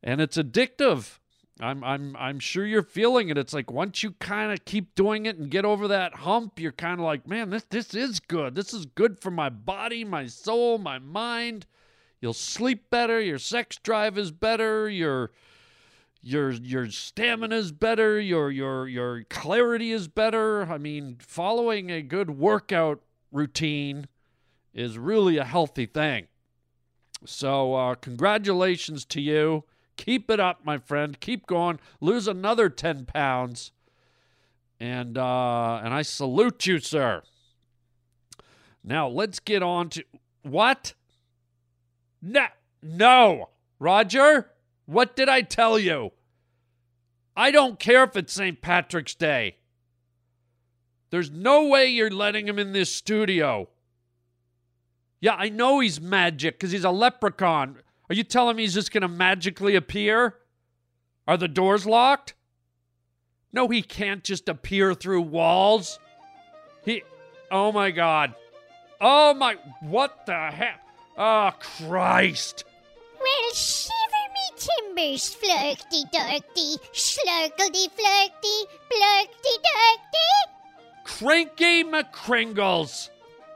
and 0.02 0.20
it's 0.20 0.36
addictive. 0.36 1.18
I'm 1.60 1.82
I'm 1.82 2.16
I'm 2.16 2.38
sure 2.38 2.64
you're 2.64 2.82
feeling 2.82 3.28
it. 3.30 3.38
It's 3.38 3.52
like 3.52 3.70
once 3.70 4.02
you 4.02 4.12
kind 4.12 4.52
of 4.52 4.64
keep 4.64 4.94
doing 4.94 5.26
it 5.26 5.36
and 5.36 5.50
get 5.50 5.64
over 5.64 5.88
that 5.88 6.14
hump, 6.14 6.60
you're 6.60 6.72
kind 6.72 7.00
of 7.00 7.04
like, 7.04 7.26
man, 7.26 7.50
this 7.50 7.64
this 7.64 7.94
is 7.94 8.20
good. 8.20 8.54
This 8.54 8.72
is 8.72 8.86
good 8.86 9.18
for 9.18 9.30
my 9.30 9.48
body, 9.48 10.04
my 10.04 10.26
soul, 10.26 10.78
my 10.78 10.98
mind. 10.98 11.66
You'll 12.20 12.32
sleep 12.32 12.90
better. 12.90 13.20
Your 13.20 13.38
sex 13.38 13.78
drive 13.82 14.16
is 14.18 14.30
better. 14.30 14.88
Your 14.88 15.32
your 16.20 16.52
your 16.52 16.90
stamina 16.90 17.56
is 17.56 17.72
better. 17.72 18.20
Your 18.20 18.50
your 18.50 18.86
your 18.86 19.24
clarity 19.24 19.90
is 19.90 20.06
better. 20.06 20.62
I 20.70 20.78
mean, 20.78 21.16
following 21.18 21.90
a 21.90 22.02
good 22.02 22.30
workout 22.30 23.02
routine 23.32 24.08
is 24.74 24.98
really 24.98 25.36
a 25.36 25.44
healthy 25.44 25.86
thing. 25.86 26.28
So, 27.24 27.74
uh, 27.74 27.94
congratulations 27.96 29.04
to 29.06 29.20
you. 29.20 29.64
Keep 29.96 30.30
it 30.30 30.38
up, 30.38 30.64
my 30.64 30.78
friend. 30.78 31.18
Keep 31.18 31.46
going. 31.46 31.80
Lose 32.00 32.28
another 32.28 32.68
10 32.68 33.06
pounds. 33.06 33.72
And 34.80 35.18
uh, 35.18 35.80
and 35.82 35.92
I 35.92 36.02
salute 36.02 36.66
you, 36.66 36.78
sir. 36.78 37.22
Now, 38.84 39.08
let's 39.08 39.40
get 39.40 39.62
on 39.62 39.88
to 39.90 40.04
what? 40.42 40.94
No, 42.22 42.46
no. 42.80 43.48
Roger, 43.80 44.50
what 44.86 45.16
did 45.16 45.28
I 45.28 45.42
tell 45.42 45.78
you? 45.78 46.12
I 47.36 47.50
don't 47.50 47.78
care 47.78 48.04
if 48.04 48.16
it's 48.16 48.32
St. 48.32 48.60
Patrick's 48.60 49.14
Day. 49.14 49.57
There's 51.10 51.30
no 51.30 51.66
way 51.66 51.86
you're 51.86 52.10
letting 52.10 52.46
him 52.46 52.58
in 52.58 52.72
this 52.72 52.94
studio. 52.94 53.68
Yeah, 55.20 55.34
I 55.34 55.48
know 55.48 55.80
he's 55.80 56.00
magic 56.00 56.54
because 56.54 56.70
he's 56.70 56.84
a 56.84 56.90
leprechaun. 56.90 57.78
Are 58.08 58.14
you 58.14 58.24
telling 58.24 58.56
me 58.56 58.62
he's 58.62 58.74
just 58.74 58.92
going 58.92 59.02
to 59.02 59.08
magically 59.08 59.74
appear? 59.74 60.36
Are 61.26 61.36
the 61.36 61.48
doors 61.48 61.86
locked? 61.86 62.34
No, 63.52 63.68
he 63.68 63.82
can't 63.82 64.22
just 64.22 64.48
appear 64.48 64.94
through 64.94 65.22
walls. 65.22 65.98
He. 66.84 67.02
Oh 67.50 67.72
my 67.72 67.90
God. 67.90 68.34
Oh 69.00 69.34
my. 69.34 69.56
What 69.80 70.26
the 70.26 70.50
heck? 70.50 70.80
Oh, 71.16 71.50
Christ. 71.58 72.64
Well, 73.18 73.52
shiver 73.52 73.92
me 74.32 74.56
timbers, 74.56 75.34
flirty 75.34 76.04
dorky, 76.14 76.78
slurkety 76.92 77.90
flirty, 77.90 78.66
blurky 78.90 79.54
dorky. 79.64 80.57
Cranky 81.08 81.82
McKringles. 81.82 83.08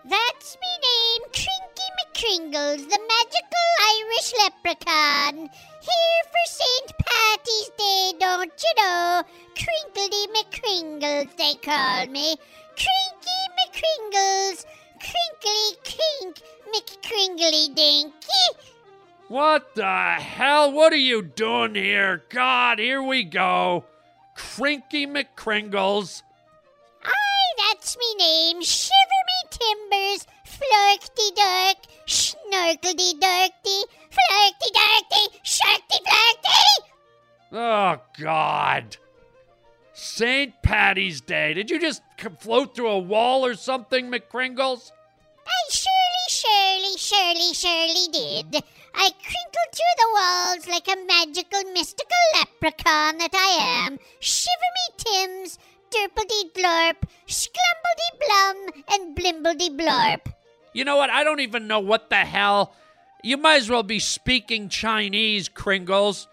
That's 0.06 0.56
me 0.56 0.72
name, 0.88 1.22
Krinky 1.32 1.88
McKringles, 2.00 2.88
the 2.88 2.98
magical 2.98 3.68
Irish 3.92 4.32
leprechaun. 4.38 5.50
Here 5.80 6.22
for 6.32 6.44
St. 6.46 6.92
Patty's 6.98 7.70
Day, 7.78 8.12
don't 8.18 8.52
you 8.64 8.82
know? 8.82 9.22
Crinkly 9.54 10.26
McCringles, 10.34 11.36
they 11.36 11.54
call 11.62 12.06
me. 12.06 12.36
Krinky 12.74 13.42
McKringles, 13.60 14.64
crinkly 14.98 15.76
crink, 15.84 16.40
McCringly 16.74 17.74
dinky. 17.76 18.72
What 19.28 19.74
the 19.74 20.14
hell? 20.18 20.72
What 20.72 20.92
are 20.94 20.96
you 20.96 21.20
doing 21.20 21.74
here? 21.74 22.24
God, 22.30 22.78
here 22.78 23.02
we 23.02 23.22
go. 23.22 23.84
Cranky 24.34 25.06
McKringles. 25.06 26.22
That's 27.92 27.98
me 27.98 28.24
name, 28.24 28.62
shiver 28.62 29.22
me 29.26 29.48
timbers, 29.50 30.26
flirty 30.46 31.30
dark, 31.34 31.76
snorkeldy 32.06 33.20
darky, 33.20 33.84
flirty 34.10 34.70
darky, 34.72 35.38
sharky 35.44 35.98
flirty. 36.00 36.88
Oh, 37.52 37.96
God. 38.18 38.96
St. 39.92 40.54
Patty's 40.62 41.20
Day. 41.20 41.52
Did 41.52 41.70
you 41.70 41.78
just 41.78 42.02
float 42.40 42.74
through 42.74 42.88
a 42.88 42.98
wall 42.98 43.44
or 43.44 43.54
something, 43.54 44.10
McKringles? 44.10 44.90
I 45.46 45.70
surely, 45.70 46.28
surely, 46.28 46.96
surely, 46.96 47.52
surely 47.52 48.08
did. 48.10 48.64
I 48.94 49.10
crinkled 49.10 49.72
through 49.74 49.96
the 49.98 50.12
walls 50.14 50.66
like 50.66 50.88
a 50.88 51.04
magical, 51.06 51.70
mystical 51.72 52.16
leprechaun 52.36 53.18
that 53.18 53.34
I 53.34 53.86
am. 53.86 53.98
Shiver 54.20 54.50
me 54.76 55.04
tims, 55.04 55.58
derpledy 55.92 56.52
glorp, 56.52 56.96
sclumbledy 57.28 58.10
blum, 58.20 58.84
and 58.88 59.16
blimbledy 59.16 59.76
blorp. 59.78 60.32
You 60.72 60.84
know 60.84 60.96
what? 60.96 61.10
I 61.10 61.22
don't 61.22 61.40
even 61.40 61.66
know 61.66 61.80
what 61.80 62.08
the 62.10 62.16
hell. 62.16 62.74
You 63.22 63.36
might 63.36 63.56
as 63.56 63.70
well 63.70 63.82
be 63.82 63.98
speaking 63.98 64.68
Chinese, 64.68 65.48
Kringles. 65.48 66.26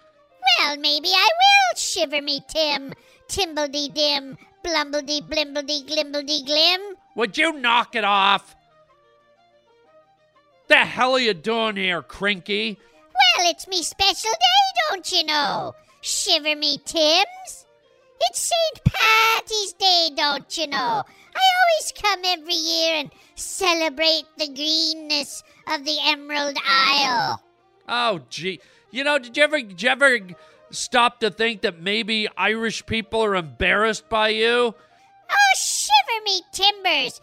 Well, 0.60 0.78
maybe 0.78 1.10
I 1.10 1.30
will, 1.40 1.78
shiver 1.78 2.22
me 2.22 2.42
tim, 2.48 2.94
timbledy 3.28 3.94
dim, 3.94 4.38
blumbledy 4.66 5.22
blimbledy 5.22 5.86
glimbledy 5.88 6.46
glim. 6.46 6.82
Would 7.16 7.38
you 7.38 7.54
knock 7.54 7.96
it 7.96 8.04
off? 8.04 8.56
The 10.68 10.78
hell 10.78 11.14
are 11.14 11.20
you 11.20 11.34
doing 11.34 11.76
here, 11.76 12.02
Krinky? 12.02 12.78
Well, 12.78 13.50
it's 13.50 13.68
me 13.68 13.84
special 13.84 14.32
day, 14.32 14.82
don't 14.90 15.12
you 15.12 15.26
know? 15.26 15.74
Shiver 16.02 16.56
me 16.56 16.78
tims. 16.86 17.59
It's 18.22 18.52
St. 18.52 18.84
Patty's 18.84 19.74
Day, 19.74 20.10
don't 20.16 20.58
you 20.58 20.68
know? 20.68 20.78
I 20.78 21.42
always 21.62 21.94
come 22.02 22.20
every 22.26 22.54
year 22.54 22.96
and 22.96 23.12
celebrate 23.36 24.26
the 24.38 24.48
greenness 24.48 25.44
of 25.68 25.86
the 25.86 25.98
Emerald 26.06 26.58
Isle. 26.68 27.42
Oh, 27.88 28.22
gee. 28.30 28.60
You 28.92 29.04
know, 29.04 29.20
did 29.20 29.38
you 29.38 29.44
ever, 29.44 29.62
did 29.62 29.82
you 29.82 29.90
ever 29.90 30.20
stop 30.72 31.20
to 31.22 31.30
think 31.30 31.62
that 31.62 31.82
maybe 31.82 32.28
Irish 32.38 32.86
people 32.86 33.24
are 33.24 33.36
embarrassed 33.36 34.10
by 34.10 34.30
you? 34.30 34.76
Oh, 35.32 35.56
shiver 35.56 36.24
me 36.26 36.42
timbers! 36.52 37.22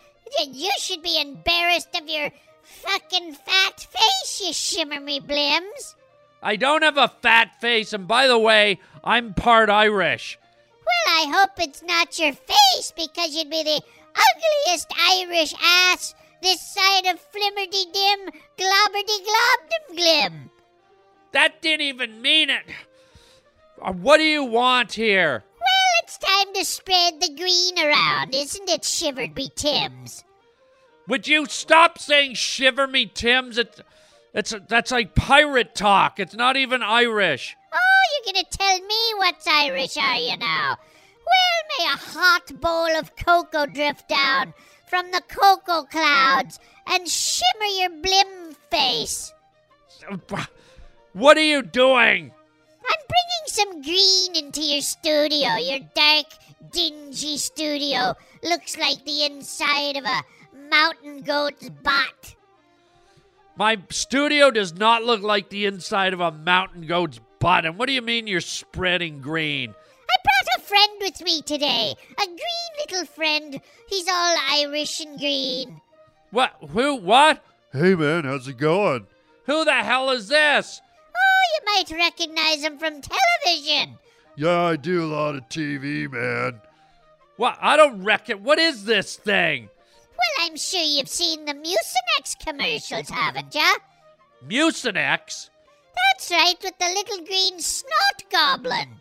You 0.48 0.70
should 0.78 1.02
be 1.02 1.20
embarrassed 1.20 1.94
of 2.00 2.08
your 2.08 2.30
fucking 2.62 3.34
fat 3.34 3.80
face, 3.80 4.40
you 4.44 4.52
shimmer 4.52 5.00
me 5.00 5.20
blims. 5.20 5.94
I 6.42 6.56
don't 6.56 6.82
have 6.82 6.98
a 6.98 7.08
fat 7.08 7.60
face, 7.60 7.92
and 7.92 8.08
by 8.08 8.26
the 8.26 8.38
way, 8.38 8.80
I'm 9.04 9.34
part 9.34 9.70
Irish. 9.70 10.38
Well, 10.86 11.14
I 11.14 11.32
hope 11.36 11.50
it's 11.58 11.82
not 11.82 12.18
your 12.18 12.32
face 12.32 12.92
because 12.94 13.34
you'd 13.34 13.50
be 13.50 13.62
the 13.62 13.82
ugliest 14.14 14.92
Irish 15.10 15.54
ass 15.62 16.14
this 16.42 16.60
side 16.60 17.06
of 17.06 17.20
Flimmerdy 17.32 17.92
Dim 17.92 18.20
Globberdy 18.58 19.18
Globdom 19.26 19.96
Glim. 19.96 20.50
That 21.32 21.60
didn't 21.60 21.86
even 21.86 22.22
mean 22.22 22.50
it. 22.50 22.62
Uh, 23.82 23.92
What 23.92 24.18
do 24.18 24.22
you 24.22 24.44
want 24.44 24.92
here? 24.92 25.42
Well, 25.58 26.02
it's 26.02 26.18
time 26.18 26.54
to 26.54 26.64
spread 26.64 27.20
the 27.20 27.34
green 27.34 27.78
around, 27.84 28.34
isn't 28.34 28.68
it, 28.68 28.84
Shivered 28.84 29.34
Be 29.34 29.50
Tims? 29.54 30.24
Would 31.08 31.26
you 31.26 31.46
stop 31.46 31.98
saying 31.98 32.34
"shiver 32.34 32.86
me, 32.86 33.06
Tim's"? 33.06 33.58
It's, 33.58 33.80
it's 34.34 34.54
that's 34.68 34.90
like 34.90 35.14
pirate 35.14 35.74
talk. 35.74 36.18
It's 36.20 36.34
not 36.34 36.56
even 36.56 36.82
Irish. 36.82 37.55
You're 38.12 38.32
gonna 38.32 38.46
tell 38.50 38.80
me 38.80 39.14
what's 39.16 39.46
Irish, 39.46 39.96
are 39.96 40.16
you 40.16 40.36
now? 40.36 40.76
Well, 41.26 41.78
may 41.78 41.84
a 41.92 41.96
hot 41.96 42.60
bowl 42.60 42.98
of 42.98 43.16
cocoa 43.16 43.66
drift 43.66 44.08
down 44.08 44.54
from 44.86 45.10
the 45.10 45.22
cocoa 45.28 45.84
clouds 45.84 46.60
and 46.86 47.08
shimmer 47.08 47.64
your 47.64 47.90
blim 47.90 48.54
face. 48.70 49.32
What 51.12 51.36
are 51.36 51.42
you 51.42 51.62
doing? 51.62 52.32
I'm 52.88 53.02
bringing 53.08 53.46
some 53.46 53.82
green 53.82 54.36
into 54.44 54.60
your 54.60 54.82
studio. 54.82 55.56
Your 55.56 55.80
dark, 55.94 56.26
dingy 56.70 57.38
studio 57.38 58.14
looks 58.42 58.78
like 58.78 59.04
the 59.04 59.24
inside 59.24 59.96
of 59.96 60.04
a 60.04 60.22
mountain 60.70 61.22
goat's 61.22 61.68
butt. 61.82 62.36
My 63.56 63.78
studio 63.90 64.50
does 64.50 64.74
not 64.74 65.02
look 65.02 65.22
like 65.22 65.48
the 65.48 65.64
inside 65.64 66.12
of 66.12 66.20
a 66.20 66.30
mountain 66.30 66.86
goat's 66.86 67.18
butt. 67.38 67.64
And 67.64 67.78
what 67.78 67.86
do 67.86 67.92
you 67.92 68.02
mean 68.02 68.26
you're 68.26 68.40
spreading 68.40 69.20
green? 69.20 69.74
I 70.10 70.16
brought 70.22 70.58
a 70.58 70.60
friend 70.66 70.92
with 71.00 71.20
me 71.22 71.42
today. 71.42 71.94
A 72.20 72.26
green 72.26 72.38
little 72.80 73.06
friend. 73.06 73.60
He's 73.88 74.08
all 74.08 74.36
Irish 74.52 75.00
and 75.00 75.18
green. 75.18 75.80
What? 76.30 76.52
Who? 76.70 76.96
What? 76.96 77.44
Hey 77.72 77.94
man, 77.94 78.24
how's 78.24 78.48
it 78.48 78.58
going? 78.58 79.06
Who 79.46 79.64
the 79.64 79.72
hell 79.72 80.10
is 80.10 80.28
this? 80.28 80.80
Oh, 81.14 81.42
you 81.54 81.64
might 81.66 82.04
recognize 82.04 82.64
him 82.64 82.78
from 82.78 83.00
television. 83.00 83.98
Yeah, 84.36 84.62
I 84.62 84.76
do 84.76 85.04
a 85.04 85.06
lot 85.06 85.34
of 85.34 85.48
TV, 85.48 86.10
man. 86.10 86.60
What? 87.36 87.58
I 87.60 87.76
don't 87.76 88.02
reckon. 88.02 88.42
What 88.42 88.58
is 88.58 88.84
this 88.84 89.16
thing? 89.16 89.68
Well, 90.10 90.46
I'm 90.46 90.56
sure 90.56 90.82
you've 90.82 91.08
seen 91.08 91.44
the 91.44 91.54
Mucinex 91.54 92.38
commercials, 92.44 93.10
haven't 93.10 93.54
ya? 93.54 93.74
Mucinex? 94.46 95.50
That's 95.96 96.30
right, 96.30 96.56
with 96.62 96.78
the 96.78 96.86
little 96.86 97.24
green 97.24 97.60
snot 97.60 98.22
goblin. 98.30 99.00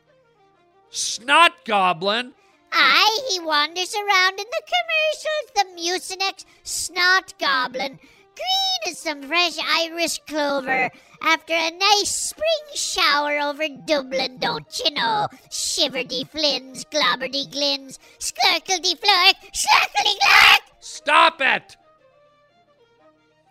Snot 0.90 1.66
goblin? 1.66 2.34
Aye, 2.72 3.28
he 3.30 3.40
wanders 3.40 3.96
around 3.96 4.40
in 4.40 4.46
the 4.52 4.62
commercials, 4.74 5.52
the 5.56 5.66
Mucinex 5.82 6.46
snot 6.64 7.34
goblin. 7.40 8.00
Green 8.36 8.92
as 8.92 9.00
some 9.00 9.24
fresh 9.24 9.58
Irish 9.78 10.20
clover 10.28 10.90
after 11.22 11.54
a 11.54 11.72
nice 11.72 12.12
spring 12.12 12.66
shower 12.74 13.40
over 13.40 13.66
Dublin, 13.86 14.38
don't 14.40 14.82
you 14.84 14.92
know? 14.92 15.28
Shiverdy 15.50 16.28
flins, 16.30 16.86
globberdy 16.86 17.50
glins, 17.50 17.98
sklurkledy 18.20 19.00
flurk, 19.00 19.36
slurkledy 19.54 20.18
glurk! 20.22 20.60
Stop 20.82 21.42
it! 21.42 21.78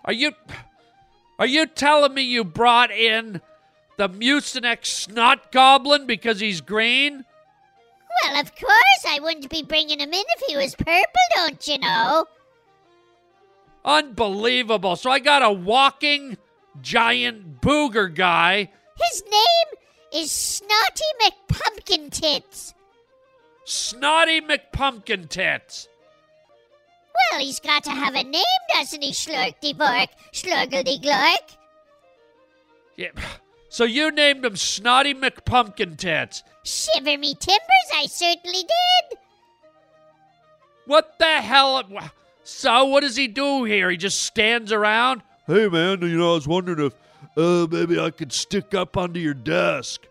Are 0.04 0.12
you. 0.12 0.32
Are 1.38 1.46
you 1.46 1.66
telling 1.66 2.14
me 2.14 2.22
you 2.22 2.44
brought 2.44 2.90
in 2.90 3.40
the 3.96 4.08
Mucinex 4.08 4.86
snot 4.86 5.50
goblin 5.50 6.06
because 6.06 6.40
he's 6.40 6.60
green? 6.60 7.24
Well, 8.22 8.40
of 8.40 8.54
course, 8.54 9.04
I 9.08 9.18
wouldn't 9.20 9.50
be 9.50 9.62
bringing 9.62 9.98
him 9.98 10.12
in 10.12 10.24
if 10.36 10.42
he 10.46 10.56
was 10.56 10.74
purple, 10.74 11.04
don't 11.34 11.66
you 11.66 11.78
know? 11.78 12.26
Unbelievable. 13.84 14.96
So 14.96 15.10
I 15.10 15.18
got 15.18 15.42
a 15.42 15.52
walking 15.52 16.38
giant 16.80 17.60
booger 17.60 18.12
guy. 18.14 18.70
His 18.96 19.22
name 19.24 20.22
is 20.22 20.30
Snotty 20.30 21.04
McPumpkin 21.20 22.10
Tits. 22.10 22.74
Snotty 23.64 24.40
McPumpkin 24.40 25.28
Tits. 25.28 25.88
Well, 27.14 27.40
he's 27.40 27.60
got 27.60 27.84
to 27.84 27.90
have 27.90 28.14
a 28.14 28.24
name, 28.24 28.44
doesn't 28.72 29.02
he, 29.02 29.12
Slurkty 29.12 29.76
Bork, 29.76 30.10
Slurgledy 30.32 31.02
Glork? 31.02 31.56
Yeah. 32.96 33.10
So 33.68 33.84
you 33.84 34.10
named 34.10 34.44
him 34.44 34.56
Snotty 34.56 35.14
McPumpkin 35.14 35.96
Tits. 35.96 36.44
Shiver 36.62 37.18
me 37.18 37.34
timbers, 37.34 37.90
I 37.94 38.06
certainly 38.06 38.62
did. 38.62 39.18
What 40.86 41.18
the 41.18 41.40
hell? 41.40 41.82
So 42.44 42.84
what 42.84 43.00
does 43.00 43.16
he 43.16 43.26
do 43.26 43.64
here? 43.64 43.90
He 43.90 43.96
just 43.96 44.22
stands 44.22 44.70
around? 44.70 45.22
Hey 45.46 45.68
man, 45.68 46.02
you 46.02 46.16
know, 46.18 46.32
I 46.32 46.34
was 46.34 46.46
wondering 46.46 46.86
if 46.86 46.94
uh 47.36 47.66
maybe 47.70 47.98
I 47.98 48.10
could 48.10 48.32
stick 48.32 48.74
up 48.74 48.96
under 48.96 49.18
your 49.18 49.34
desk. 49.34 50.02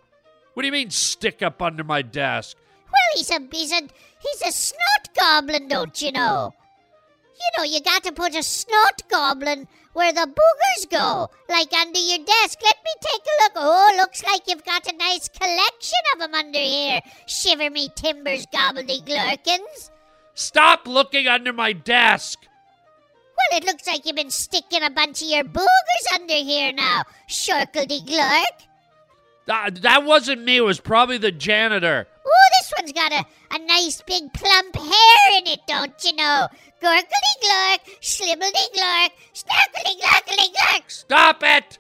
What 0.54 0.64
do 0.64 0.68
you 0.68 0.72
mean 0.72 0.90
stick 0.90 1.42
up 1.42 1.62
under 1.62 1.84
my 1.84 2.02
desk? 2.02 2.58
Well, 2.86 3.16
he's 3.16 3.30
a 3.32 3.40
he's 3.52 3.72
a 3.72 3.82
he's 4.20 4.42
a 4.42 4.52
snot 4.52 5.10
goblin, 5.16 5.68
don't 5.68 6.02
you 6.02 6.12
know? 6.12 6.54
You 7.44 7.50
know, 7.58 7.64
you 7.64 7.82
got 7.82 8.04
to 8.04 8.12
put 8.12 8.36
a 8.36 8.44
snot 8.44 9.04
goblin 9.10 9.68
where 9.94 10.14
the 10.14 10.28
boogers 10.28 10.90
go, 10.90 11.30
like 11.50 11.72
under 11.74 12.00
your 12.00 12.20
desk. 12.20 12.60
Let 12.64 12.78
me 12.84 12.92
take 13.02 13.22
a 13.22 13.44
look. 13.44 13.52
Oh, 13.56 13.94
looks 13.98 14.24
like 14.24 14.42
you've 14.48 14.66
got 14.66 14.88
a 14.88 14.96
nice 14.96 15.28
collection 15.30 16.00
of 16.16 16.22
'em 16.22 16.34
under 16.34 16.60
here. 16.60 17.02
Shiver 17.28 17.70
me 17.70 17.90
timbers, 17.96 18.46
gobbledyglurkins. 18.48 19.92
Stop 20.34 20.88
looking 20.88 21.28
under 21.28 21.54
my 21.54 21.74
desk. 21.74 22.40
Well, 23.38 23.60
it 23.60 23.66
looks 23.66 23.86
like 23.88 24.06
you've 24.06 24.16
been 24.16 24.32
sticking 24.32 24.84
a 24.84 24.90
bunch 24.90 25.22
of 25.22 25.28
your 25.28 25.44
boogers 25.44 26.14
under 26.14 26.34
here 26.34 26.72
now, 26.72 27.04
shorkledy 27.30 28.06
glurk. 28.06 28.68
Uh, 29.48 29.70
that 29.82 30.04
wasn't 30.04 30.44
me. 30.44 30.58
It 30.58 30.62
was 30.62 30.80
probably 30.80 31.18
the 31.18 31.32
janitor. 31.32 32.08
Ooh, 32.26 32.50
this 32.60 32.74
one's 32.78 32.92
got 32.92 33.12
a, 33.12 33.26
a 33.52 33.60
nice 33.60 34.02
big 34.02 34.32
plump 34.34 34.76
hair 34.76 35.38
in 35.38 35.48
it, 35.48 35.60
don't 35.68 36.04
you 36.04 36.16
know? 36.16 36.48
Gorkly 36.82 37.34
glurk, 37.44 37.80
slibbledy 38.02 38.74
glurk, 38.74 39.10
snarkly 39.34 40.02
glurkly 40.02 40.54
glurk. 40.54 40.84
Stop 40.88 41.44
it! 41.44 41.78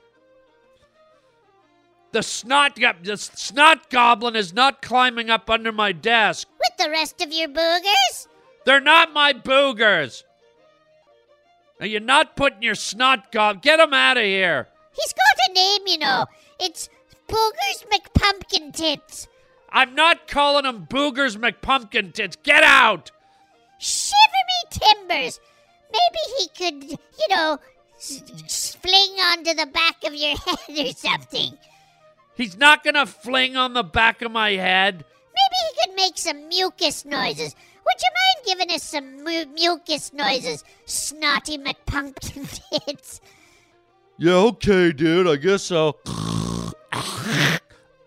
The 2.11 2.21
snot, 2.21 2.75
the 2.75 3.17
snot 3.17 3.89
goblin 3.89 4.35
is 4.35 4.53
not 4.53 4.81
climbing 4.81 5.29
up 5.29 5.49
under 5.49 5.71
my 5.71 5.91
desk. 5.91 6.47
With 6.59 6.77
the 6.77 6.91
rest 6.91 7.21
of 7.21 7.31
your 7.33 7.49
boogers? 7.49 8.27
They're 8.65 8.79
not 8.79 9.13
my 9.13 9.33
boogers. 9.33 10.23
Now 11.79 11.87
you're 11.87 11.99
not 11.99 12.35
putting 12.35 12.61
your 12.61 12.75
snot 12.75 13.31
gob. 13.31 13.61
Get 13.61 13.79
him 13.79 13.93
out 13.93 14.17
of 14.17 14.23
here. 14.23 14.67
He's 14.93 15.13
got 15.13 15.49
a 15.49 15.53
name, 15.53 15.81
you 15.87 15.97
know. 15.97 16.25
It's 16.59 16.87
Boogers 17.27 17.83
McPumpkin 17.91 18.73
Tits. 18.73 19.27
I'm 19.73 19.95
not 19.95 20.27
calling 20.27 20.65
him 20.65 20.85
Boogers 20.85 21.35
McPumpkin 21.35 22.13
Tits. 22.13 22.35
Get 22.43 22.63
out! 22.63 23.11
Shiver 23.79 24.13
me 24.47 24.79
timbers. 24.79 25.39
Maybe 25.91 26.19
he 26.37 26.47
could, 26.49 26.83
you 26.91 27.27
know, 27.29 27.57
s- 27.97 28.21
s- 28.45 28.75
fling 28.81 29.11
onto 29.19 29.53
the 29.55 29.65
back 29.65 30.03
of 30.05 30.13
your 30.13 30.37
head 30.45 30.87
or 30.87 30.93
something. 30.93 31.57
He's 32.35 32.55
not 32.57 32.83
gonna 32.83 33.05
fling 33.05 33.57
on 33.57 33.73
the 33.73 33.83
back 33.83 34.21
of 34.21 34.31
my 34.31 34.51
head. 34.51 35.03
Maybe 35.35 35.55
he 35.67 35.85
could 35.87 35.95
make 35.95 36.17
some 36.17 36.47
mucus 36.47 37.03
noises. 37.05 37.55
Would 37.85 37.95
you 38.01 38.09
mind 38.13 38.45
giving 38.59 38.75
us 38.75 38.83
some 38.83 39.23
mu- 39.23 39.45
mucus 39.53 40.13
noises, 40.13 40.63
snotty 40.85 41.57
McPumpkin 41.57 42.47
Tits? 42.85 43.21
Yeah, 44.17 44.33
okay, 44.35 44.91
dude. 44.93 45.27
I 45.27 45.35
guess 45.35 45.71
I'll. 45.71 45.97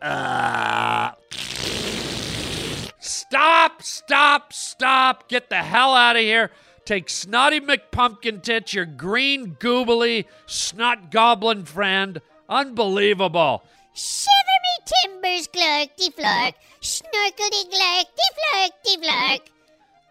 Uh, 0.00 1.10
stop, 3.28 3.82
stop, 3.82 4.52
stop. 4.52 5.28
Get 5.28 5.48
the 5.50 5.56
hell 5.56 5.94
out 5.94 6.16
of 6.16 6.22
here. 6.22 6.50
Take 6.84 7.10
Snotty 7.10 7.60
McPumpkin 7.60 8.42
Tits, 8.42 8.72
your 8.72 8.86
green, 8.86 9.56
goobly, 9.56 10.26
snot 10.46 11.10
goblin 11.10 11.64
friend. 11.64 12.20
Unbelievable. 12.48 13.64
Shiver 13.92 14.30
me 14.62 14.94
timbers, 15.02 15.48
glurky 15.48 16.14
flurk, 16.14 16.54
snorkeldy 16.80 17.70
glurky 17.72 18.28
flurky 18.38 19.02
flurk. 19.02 19.40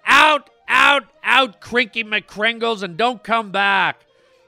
Out, 0.05 0.49
out, 0.67 1.03
out, 1.23 1.61
Krinky 1.61 2.03
McKringles, 2.03 2.83
and 2.83 2.97
don't 2.97 3.23
come 3.23 3.51
back. 3.51 4.03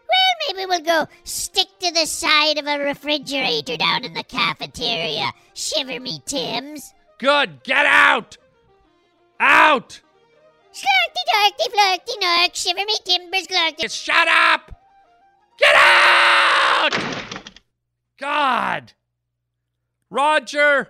Well, 0.09 0.55
maybe 0.55 0.69
we'll 0.69 0.81
go 0.81 1.07
stick 1.23 1.67
to 1.79 1.91
the 1.91 2.05
side 2.05 2.57
of 2.57 2.67
a 2.67 2.79
refrigerator 2.79 3.77
down 3.77 4.03
in 4.03 4.13
the 4.13 4.23
cafeteria. 4.23 5.31
Shiver 5.53 5.99
me 5.99 6.21
Tims. 6.25 6.93
Good, 7.19 7.63
get 7.63 7.85
out! 7.85 8.37
Out! 9.39 10.01
Slurky 10.73 11.23
dorky 11.33 11.71
flirty 11.71 12.19
nork, 12.19 12.55
shiver 12.55 12.85
me 12.85 12.95
timbers, 13.03 13.47
glurky. 13.47 13.91
Shut 13.91 14.27
up! 14.27 14.71
Get 15.59 15.75
out! 15.75 16.93
God! 18.19 18.93
Roger! 20.09 20.89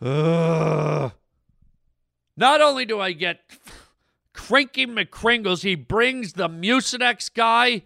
Ugh. 0.00 1.12
Not 2.36 2.62
only 2.62 2.86
do 2.86 3.00
I 3.00 3.12
get 3.12 3.40
Krinky 4.34 4.86
McKringles, 4.86 5.62
he 5.62 5.74
brings 5.74 6.32
the 6.32 6.48
Mucinex 6.48 7.32
guy, 7.32 7.82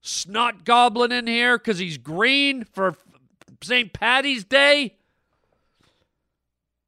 Snot 0.00 0.64
Goblin, 0.64 1.10
in 1.10 1.26
here 1.26 1.58
because 1.58 1.78
he's 1.78 1.98
green 1.98 2.64
for 2.64 2.96
St. 3.62 3.92
Patty's 3.92 4.44
Day. 4.44 4.96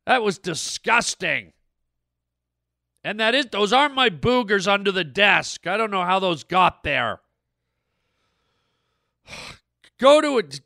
That 0.07 0.23
was 0.23 0.39
disgusting. 0.39 1.53
And 3.03 3.21
that 3.21 3.35
is 3.35 3.47
those 3.47 3.73
aren't 3.73 3.95
my 3.95 4.09
boogers 4.09 4.67
under 4.67 4.91
the 4.91 5.05
desk. 5.05 5.67
I 5.67 5.77
don't 5.77 5.91
know 5.91 6.05
how 6.05 6.19
those 6.19 6.43
got 6.43 6.83
there. 6.83 7.21
Go 9.99 10.21
to 10.21 10.39
it. 10.39 10.61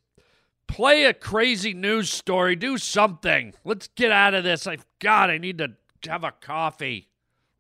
Play 0.69 1.05
a 1.05 1.15
crazy 1.15 1.75
news 1.75 2.11
story. 2.11 2.55
Do 2.55 2.79
something. 2.79 3.55
Let's 3.65 3.89
get 3.89 4.13
out 4.13 4.35
of 4.35 4.45
this. 4.45 4.67
I 4.67 4.79
God, 5.01 5.31
I 5.31 5.39
need 5.39 5.59
to 5.59 5.73
have 6.07 6.23
a 6.23 6.31
coffee. 6.31 7.09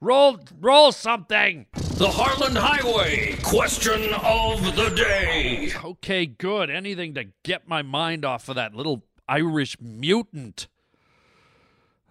Roll 0.00 0.38
roll 0.60 0.92
something. 0.92 1.66
The 1.72 2.08
Harland 2.08 2.56
Highway 2.56 3.36
question 3.42 4.14
of 4.14 4.76
the 4.76 4.90
day. 4.90 5.72
Okay, 5.82 6.26
good. 6.26 6.70
Anything 6.70 7.14
to 7.14 7.24
get 7.42 7.66
my 7.66 7.82
mind 7.82 8.24
off 8.24 8.48
of 8.48 8.54
that 8.54 8.74
little 8.74 9.02
Irish 9.28 9.76
mutant. 9.80 10.68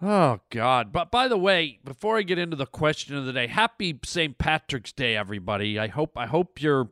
Oh 0.00 0.38
God! 0.50 0.92
But 0.92 1.10
by 1.10 1.26
the 1.26 1.36
way, 1.36 1.80
before 1.84 2.18
I 2.18 2.22
get 2.22 2.38
into 2.38 2.56
the 2.56 2.66
question 2.66 3.16
of 3.16 3.26
the 3.26 3.32
day, 3.32 3.48
happy 3.48 3.98
St. 4.04 4.38
Patrick's 4.38 4.92
Day, 4.92 5.16
everybody. 5.16 5.76
I 5.76 5.88
hope 5.88 6.16
I 6.16 6.26
hope 6.26 6.62
you're 6.62 6.90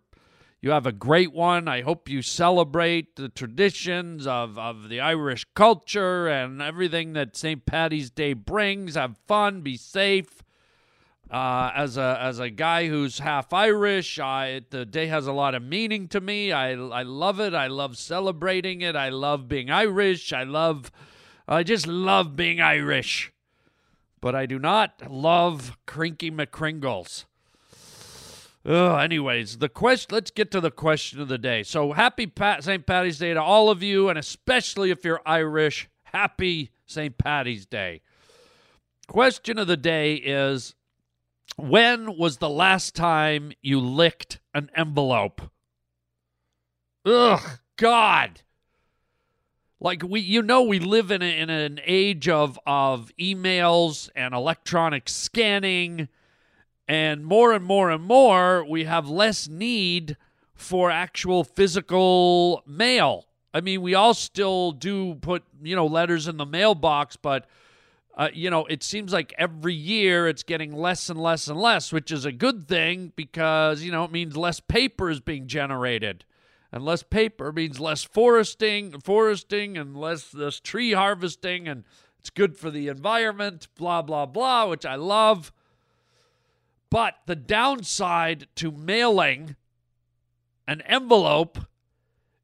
you 0.60 0.72
have 0.72 0.86
a 0.86 0.92
great 0.92 1.32
one. 1.32 1.68
I 1.68 1.82
hope 1.82 2.08
you 2.08 2.20
celebrate 2.20 3.14
the 3.14 3.28
traditions 3.28 4.26
of, 4.26 4.58
of 4.58 4.88
the 4.88 4.98
Irish 4.98 5.46
culture 5.54 6.26
and 6.26 6.60
everything 6.60 7.12
that 7.12 7.36
St. 7.36 7.64
Patty's 7.64 8.10
Day 8.10 8.32
brings. 8.32 8.96
Have 8.96 9.16
fun, 9.28 9.60
be 9.60 9.76
safe. 9.76 10.42
Uh, 11.30 11.70
as 11.76 11.96
a 11.96 12.18
as 12.20 12.40
a 12.40 12.50
guy 12.50 12.88
who's 12.88 13.20
half 13.20 13.52
Irish, 13.52 14.18
I 14.18 14.62
the 14.70 14.84
day 14.84 15.06
has 15.06 15.28
a 15.28 15.32
lot 15.32 15.54
of 15.54 15.62
meaning 15.62 16.08
to 16.08 16.20
me. 16.20 16.50
I 16.50 16.72
I 16.72 17.02
love 17.04 17.38
it. 17.38 17.54
I 17.54 17.68
love 17.68 17.96
celebrating 17.96 18.80
it. 18.80 18.96
I 18.96 19.10
love 19.10 19.46
being 19.46 19.70
Irish. 19.70 20.32
I 20.32 20.42
love 20.42 20.90
I 21.48 21.62
just 21.62 21.86
love 21.86 22.36
being 22.36 22.60
Irish. 22.60 23.32
But 24.20 24.34
I 24.34 24.46
do 24.46 24.58
not 24.58 25.10
love 25.10 25.76
Krinky 25.86 26.32
McKringles. 26.32 27.26
Ugh, 28.64 29.00
anyways, 29.00 29.58
the 29.58 29.68
question. 29.68 30.08
Let's 30.12 30.32
get 30.32 30.50
to 30.50 30.60
the 30.60 30.72
question 30.72 31.20
of 31.20 31.28
the 31.28 31.38
day. 31.38 31.62
So, 31.62 31.92
happy 31.92 32.26
Pat, 32.26 32.64
St. 32.64 32.84
Patty's 32.84 33.18
Day 33.18 33.32
to 33.32 33.40
all 33.40 33.70
of 33.70 33.82
you, 33.82 34.08
and 34.08 34.18
especially 34.18 34.90
if 34.90 35.04
you're 35.04 35.20
Irish. 35.24 35.88
Happy 36.02 36.70
St. 36.86 37.16
Patty's 37.16 37.66
Day. 37.66 38.00
Question 39.06 39.58
of 39.58 39.68
the 39.68 39.76
day 39.76 40.14
is: 40.14 40.74
When 41.56 42.16
was 42.16 42.38
the 42.38 42.48
last 42.48 42.96
time 42.96 43.52
you 43.62 43.78
licked 43.78 44.40
an 44.52 44.70
envelope? 44.74 45.42
Ugh, 47.04 47.60
God. 47.76 48.40
Like 49.78 50.02
we, 50.02 50.20
you 50.20 50.42
know, 50.42 50.62
we 50.62 50.78
live 50.78 51.10
in, 51.10 51.22
a, 51.22 51.38
in 51.38 51.50
an 51.50 51.80
age 51.84 52.28
of 52.28 52.58
of 52.66 53.10
emails 53.20 54.08
and 54.16 54.34
electronic 54.34 55.08
scanning 55.08 56.08
and 56.88 57.24
more 57.24 57.52
and 57.52 57.64
more 57.64 57.90
and 57.90 58.02
more, 58.02 58.64
we 58.64 58.84
have 58.84 59.08
less 59.08 59.48
need 59.48 60.16
for 60.54 60.90
actual 60.90 61.44
physical 61.44 62.62
mail. 62.66 63.26
I 63.52 63.60
mean, 63.60 63.82
we 63.82 63.94
all 63.94 64.14
still 64.14 64.72
do 64.72 65.14
put, 65.16 65.42
you 65.62 65.74
know, 65.74 65.86
letters 65.86 66.28
in 66.28 66.36
the 66.36 66.46
mailbox, 66.46 67.16
but, 67.16 67.46
uh, 68.16 68.28
you 68.32 68.50
know, 68.50 68.66
it 68.66 68.82
seems 68.82 69.12
like 69.12 69.34
every 69.36 69.74
year 69.74 70.28
it's 70.28 70.42
getting 70.42 70.72
less 70.72 71.10
and 71.10 71.20
less 71.20 71.48
and 71.48 71.58
less, 71.58 71.92
which 71.92 72.10
is 72.10 72.24
a 72.24 72.32
good 72.32 72.68
thing 72.68 73.12
because, 73.16 73.82
you 73.82 73.90
know, 73.90 74.04
it 74.04 74.12
means 74.12 74.36
less 74.36 74.60
paper 74.60 75.10
is 75.10 75.20
being 75.20 75.46
generated. 75.46 76.24
And 76.72 76.84
less 76.84 77.02
paper 77.02 77.52
means 77.52 77.80
less 77.80 78.04
foresting, 78.04 79.00
foresting, 79.00 79.78
and 79.78 79.96
less 79.96 80.28
this 80.28 80.60
tree 80.60 80.92
harvesting, 80.92 81.68
and 81.68 81.84
it's 82.18 82.30
good 82.30 82.56
for 82.56 82.70
the 82.70 82.88
environment, 82.88 83.68
blah, 83.76 84.02
blah, 84.02 84.26
blah, 84.26 84.66
which 84.66 84.84
I 84.84 84.96
love. 84.96 85.52
But 86.90 87.14
the 87.26 87.36
downside 87.36 88.48
to 88.56 88.70
mailing 88.72 89.56
an 90.66 90.80
envelope 90.82 91.58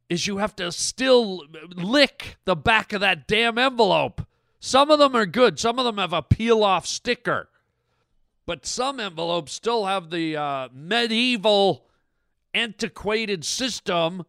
is 0.09 0.27
you 0.27 0.39
have 0.39 0.55
to 0.57 0.71
still 0.71 1.45
lick 1.75 2.37
the 2.45 2.55
back 2.55 2.93
of 2.93 3.01
that 3.01 3.27
damn 3.27 3.59
envelope. 3.59 4.27
Some 4.61 4.91
of 4.91 4.99
them 4.99 5.17
are 5.17 5.27
good, 5.27 5.59
some 5.59 5.79
of 5.79 5.85
them 5.85 5.99
have 5.99 6.13
a 6.13 6.23
peel 6.23 6.63
off 6.63 6.87
sticker. 6.87 7.49
But 8.45 8.67
some 8.67 9.01
envelopes 9.01 9.53
still 9.53 9.87
have 9.87 10.11
the 10.11 10.37
uh, 10.37 10.69
medieval, 10.73 11.87
antiquated 12.55 13.45
system 13.45 14.25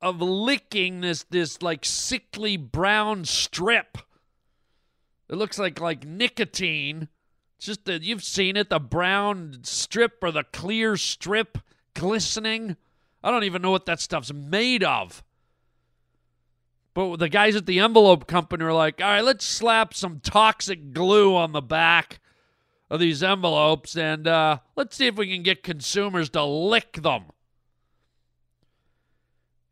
of 0.00 0.20
licking 0.20 1.00
this 1.00 1.24
this 1.24 1.62
like 1.62 1.84
sickly 1.84 2.56
brown 2.56 3.24
strip. 3.24 3.98
It 5.28 5.36
looks 5.36 5.58
like 5.58 5.80
like 5.80 6.06
nicotine 6.06 7.08
it's 7.56 7.66
just 7.66 7.84
that 7.86 8.02
you've 8.02 8.24
seen 8.24 8.56
it 8.56 8.68
the 8.68 8.78
brown 8.78 9.60
strip 9.62 10.22
or 10.22 10.30
the 10.30 10.44
clear 10.44 10.96
strip 10.96 11.58
glistening. 11.94 12.76
I 13.24 13.30
don't 13.30 13.44
even 13.44 13.62
know 13.62 13.70
what 13.70 13.86
that 13.86 14.00
stuff's 14.00 14.32
made 14.32 14.84
of. 14.84 15.24
But 16.92 17.16
the 17.16 17.28
guys 17.28 17.56
at 17.56 17.66
the 17.66 17.80
envelope 17.80 18.26
company 18.26 18.64
are 18.64 18.72
like, 18.72 19.00
all 19.00 19.08
right, 19.08 19.24
let's 19.24 19.46
slap 19.46 19.94
some 19.94 20.20
toxic 20.20 20.92
glue 20.92 21.34
on 21.34 21.52
the 21.52 21.62
back 21.62 22.20
of 22.88 23.00
these 23.00 23.22
envelopes 23.22 23.96
and 23.96 24.28
uh, 24.28 24.58
let's 24.76 24.96
see 24.96 25.06
if 25.06 25.16
we 25.16 25.28
can 25.28 25.42
get 25.42 25.62
consumers 25.62 26.30
to 26.30 26.44
lick 26.44 27.02
them. 27.02 27.24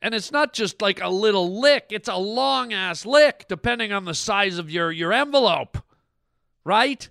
And 0.03 0.15
it's 0.15 0.33
not 0.33 0.53
just 0.53 0.83
like 0.83 1.01
a 1.01 1.09
little 1.09 1.61
lick, 1.61 1.87
it's 1.91 2.09
a 2.09 2.17
long 2.17 2.73
ass 2.73 3.07
lick, 3.07 3.47
depending 3.49 3.93
on 3.93 4.05
the 4.05 4.15
size 4.15 4.59
of 4.59 4.71
your, 4.71 4.93
your 4.93 5.13
envelope, 5.13 5.79
right? 6.65 7.09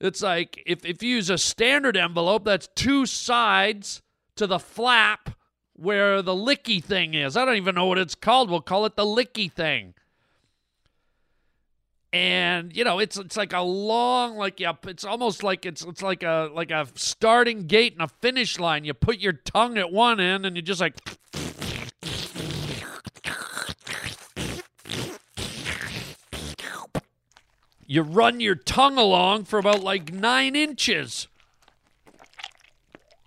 It's 0.00 0.22
like 0.22 0.62
if, 0.66 0.84
if 0.84 1.02
you 1.02 1.16
use 1.16 1.30
a 1.30 1.38
standard 1.38 1.96
envelope, 1.96 2.44
that's 2.44 2.68
two 2.74 3.06
sides 3.06 4.02
to 4.36 4.46
the 4.46 4.58
flap 4.58 5.30
where 5.72 6.22
the 6.22 6.34
licky 6.34 6.82
thing 6.82 7.14
is. 7.14 7.36
I 7.36 7.44
don't 7.44 7.56
even 7.56 7.74
know 7.74 7.86
what 7.86 7.98
it's 7.98 8.14
called. 8.14 8.50
We'll 8.50 8.60
call 8.60 8.86
it 8.86 8.96
the 8.96 9.04
licky 9.04 9.50
thing. 9.50 9.94
And 12.12 12.74
you 12.74 12.84
know, 12.84 12.98
it's 12.98 13.16
it's 13.18 13.36
like 13.36 13.52
a 13.52 13.60
long, 13.60 14.36
like 14.36 14.60
yeah, 14.60 14.72
it's 14.84 15.04
almost 15.04 15.42
like 15.42 15.66
it's 15.66 15.84
it's 15.84 16.02
like 16.02 16.22
a 16.22 16.50
like 16.52 16.70
a 16.70 16.86
starting 16.94 17.66
gate 17.66 17.92
and 17.92 18.02
a 18.02 18.08
finish 18.08 18.58
line. 18.58 18.84
You 18.84 18.94
put 18.94 19.18
your 19.18 19.34
tongue 19.34 19.76
at 19.76 19.92
one 19.92 20.20
end, 20.20 20.46
and 20.46 20.56
you're 20.56 20.62
just 20.62 20.80
like 20.80 20.96
you 27.86 28.02
run 28.02 28.40
your 28.40 28.54
tongue 28.54 28.98
along 28.98 29.44
for 29.44 29.58
about 29.58 29.82
like 29.82 30.12
nine 30.12 30.56
inches. 30.56 31.28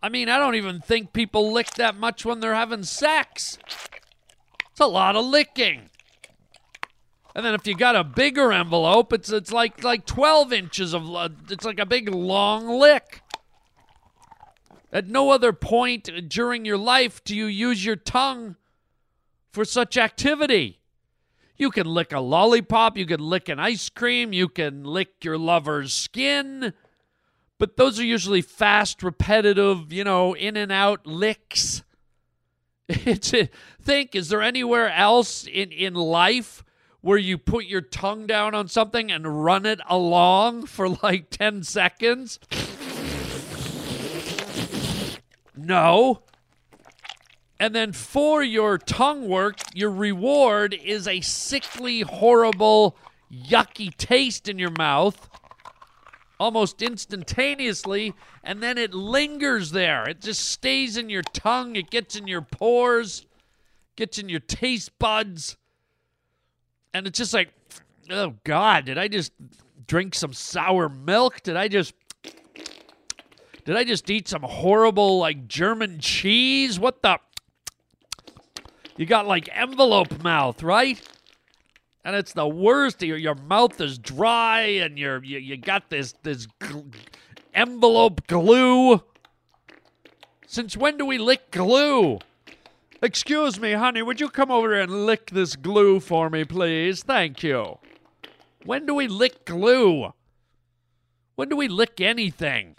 I 0.01 0.09
mean, 0.09 0.29
I 0.29 0.37
don't 0.37 0.55
even 0.55 0.79
think 0.79 1.11
people 1.11 1.51
lick 1.51 1.71
that 1.75 1.95
much 1.95 2.23
when 2.23 2.39
they're 2.39 2.55
having 2.55 2.83
sex. 2.83 3.57
It's 4.71 4.79
a 4.79 4.87
lot 4.87 5.15
of 5.15 5.25
licking. 5.25 5.88
And 7.39 7.45
then 7.45 7.55
if 7.55 7.65
you 7.65 7.73
got 7.73 7.95
a 7.95 8.03
bigger 8.03 8.51
envelope, 8.51 9.13
it's 9.13 9.31
it's 9.31 9.53
like 9.53 9.81
like 9.81 10.05
12 10.05 10.51
inches 10.51 10.93
of 10.93 11.09
uh, 11.15 11.29
it's 11.49 11.63
like 11.63 11.79
a 11.79 11.85
big 11.85 12.09
long 12.09 12.67
lick. 12.67 13.21
At 14.91 15.07
no 15.07 15.29
other 15.29 15.53
point 15.53 16.09
during 16.27 16.65
your 16.65 16.77
life 16.77 17.23
do 17.23 17.33
you 17.33 17.45
use 17.45 17.85
your 17.85 17.95
tongue 17.95 18.57
for 19.53 19.63
such 19.63 19.95
activity. 19.95 20.81
You 21.55 21.71
can 21.71 21.87
lick 21.87 22.11
a 22.11 22.19
lollipop, 22.19 22.97
you 22.97 23.05
can 23.05 23.21
lick 23.21 23.47
an 23.47 23.57
ice 23.57 23.87
cream, 23.87 24.33
you 24.33 24.49
can 24.49 24.83
lick 24.83 25.23
your 25.23 25.37
lover's 25.37 25.93
skin. 25.93 26.73
But 27.57 27.77
those 27.77 28.01
are 28.01 28.05
usually 28.05 28.41
fast, 28.41 29.01
repetitive, 29.01 29.93
you 29.93 30.03
know, 30.03 30.33
in 30.33 30.57
and 30.57 30.73
out 30.73 31.07
licks. 31.07 31.83
It's 32.89 33.33
a, 33.33 33.49
think, 33.81 34.13
is 34.13 34.27
there 34.27 34.41
anywhere 34.41 34.91
else 34.91 35.47
in, 35.47 35.71
in 35.71 35.93
life 35.93 36.65
where 37.01 37.17
you 37.17 37.37
put 37.37 37.65
your 37.65 37.81
tongue 37.81 38.27
down 38.27 38.53
on 38.53 38.67
something 38.67 39.11
and 39.11 39.43
run 39.43 39.65
it 39.65 39.79
along 39.87 40.65
for 40.65 40.89
like 40.89 41.29
10 41.29 41.63
seconds? 41.63 42.39
No. 45.55 46.23
And 47.59 47.75
then 47.75 47.91
for 47.91 48.41
your 48.41 48.77
tongue 48.77 49.27
work, 49.27 49.57
your 49.73 49.91
reward 49.91 50.73
is 50.73 51.07
a 51.07 51.21
sickly, 51.21 52.01
horrible, 52.01 52.97
yucky 53.31 53.95
taste 53.95 54.47
in 54.47 54.57
your 54.57 54.71
mouth 54.71 55.29
almost 56.39 56.81
instantaneously, 56.81 58.13
and 58.43 58.63
then 58.63 58.77
it 58.77 58.93
lingers 58.93 59.71
there. 59.71 60.07
It 60.07 60.21
just 60.21 60.45
stays 60.45 60.95
in 60.95 61.09
your 61.09 61.21
tongue, 61.21 61.75
it 61.75 61.89
gets 61.89 62.15
in 62.15 62.27
your 62.27 62.41
pores, 62.41 63.25
gets 63.95 64.17
in 64.17 64.29
your 64.29 64.39
taste 64.39 64.97
buds. 64.97 65.57
And 66.93 67.07
it's 67.07 67.17
just 67.17 67.33
like, 67.33 67.49
oh 68.09 68.35
God, 68.43 68.85
did 68.85 68.97
I 68.97 69.07
just 69.07 69.31
drink 69.87 70.15
some 70.15 70.33
sour 70.33 70.89
milk? 70.89 71.41
Did 71.41 71.55
I 71.55 71.67
just 71.67 71.93
did 73.65 73.75
I 73.77 73.83
just 73.83 74.09
eat 74.09 74.27
some 74.27 74.41
horrible 74.41 75.19
like 75.19 75.47
German 75.47 75.99
cheese? 75.99 76.79
What 76.79 77.01
the 77.01 77.19
you 78.97 79.05
got 79.05 79.27
like 79.27 79.49
envelope 79.53 80.21
mouth, 80.23 80.63
right? 80.63 80.99
And 82.03 82.15
it's 82.15 82.33
the 82.33 82.47
worst. 82.47 83.01
Your, 83.01 83.17
your 83.17 83.35
mouth 83.35 83.79
is 83.79 83.97
dry, 83.97 84.61
and 84.61 84.97
you're, 84.97 85.23
you 85.23 85.37
you 85.37 85.57
got 85.57 85.89
this 85.89 86.13
this 86.23 86.47
gl- 86.59 86.93
envelope 87.53 88.25
glue. 88.27 89.03
Since 90.47 90.75
when 90.75 90.97
do 90.97 91.05
we 91.05 91.17
lick 91.17 91.51
glue? 91.51 92.19
Excuse 93.01 93.59
me, 93.59 93.73
honey, 93.73 94.01
would 94.01 94.19
you 94.19 94.29
come 94.29 94.51
over 94.51 94.73
and 94.73 95.05
lick 95.05 95.31
this 95.31 95.55
glue 95.55 95.99
for 95.99 96.29
me, 96.29 96.43
please? 96.43 97.01
Thank 97.01 97.43
you. 97.43 97.79
When 98.65 98.85
do 98.85 98.93
we 98.93 99.07
lick 99.07 99.45
glue? 99.45 100.13
When 101.35 101.47
do 101.47 101.55
we 101.55 101.69
lick 101.69 102.01
anything? 102.01 102.75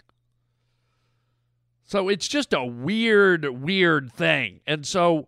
So 1.83 2.07
it's 2.07 2.27
just 2.27 2.53
a 2.53 2.63
weird, 2.63 3.45
weird 3.63 4.13
thing. 4.13 4.61
And 4.67 4.85
so 4.85 5.27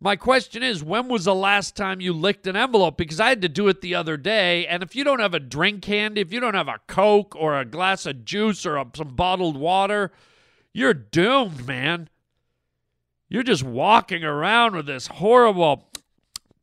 my 0.00 0.16
question 0.16 0.62
is 0.62 0.82
when 0.82 1.08
was 1.08 1.24
the 1.24 1.34
last 1.34 1.76
time 1.76 2.00
you 2.00 2.12
licked 2.12 2.48
an 2.48 2.56
envelope? 2.56 2.96
Because 2.96 3.20
I 3.20 3.28
had 3.28 3.42
to 3.42 3.48
do 3.48 3.68
it 3.68 3.80
the 3.80 3.94
other 3.94 4.16
day. 4.16 4.66
And 4.66 4.82
if 4.82 4.96
you 4.96 5.04
don't 5.04 5.20
have 5.20 5.34
a 5.34 5.40
drink 5.40 5.84
handy, 5.84 6.20
if 6.20 6.32
you 6.32 6.40
don't 6.40 6.54
have 6.54 6.68
a 6.68 6.80
Coke 6.88 7.36
or 7.36 7.58
a 7.58 7.64
glass 7.64 8.06
of 8.06 8.24
juice 8.24 8.66
or 8.66 8.76
a, 8.76 8.86
some 8.94 9.14
bottled 9.14 9.56
water, 9.56 10.10
you're 10.72 10.94
doomed, 10.94 11.66
man. 11.66 12.08
You're 13.28 13.42
just 13.42 13.62
walking 13.62 14.24
around 14.24 14.74
with 14.74 14.86
this 14.86 15.06
horrible 15.06 15.90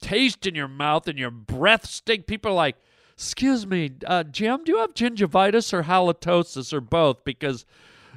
taste 0.01 0.47
in 0.47 0.55
your 0.55 0.67
mouth 0.67 1.07
and 1.07 1.17
your 1.17 1.31
breath 1.31 1.85
stink. 1.85 2.27
People 2.27 2.51
are 2.51 2.55
like, 2.55 2.77
Excuse 3.13 3.65
me, 3.65 3.91
uh, 4.05 4.23
Jim, 4.23 4.65
do 4.65 4.73
you 4.73 4.79
have 4.79 4.93
gingivitis 4.93 5.71
or 5.71 5.83
halitosis 5.83 6.73
or 6.73 6.81
both? 6.81 7.23
Because 7.23 7.65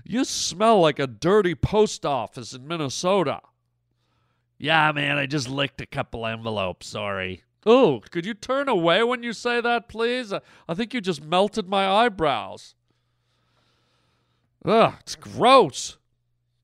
you 0.05 0.25
smell 0.25 0.81
like 0.81 0.99
a 0.99 1.07
dirty 1.07 1.55
post 1.55 2.05
office 2.05 2.53
in 2.53 2.67
Minnesota. 2.67 3.41
Yeah, 4.59 4.91
man, 4.91 5.17
I 5.17 5.27
just 5.27 5.49
licked 5.49 5.81
a 5.81 5.87
couple 5.87 6.27
envelopes. 6.27 6.89
Sorry. 6.89 7.45
Oh, 7.65 8.01
could 8.11 8.27
you 8.27 8.35
turn 8.35 8.69
away 8.69 9.05
when 9.05 9.23
you 9.23 9.33
say 9.33 9.61
that, 9.61 9.89
please? 9.89 10.33
I, 10.33 10.41
I 10.69 10.75
think 10.75 10.93
you 10.93 11.01
just 11.01 11.23
melted 11.23 11.69
my 11.69 11.89
eyebrows. 11.89 12.75
Ugh, 14.65 14.95
it's 15.01 15.15
gross. 15.15 15.98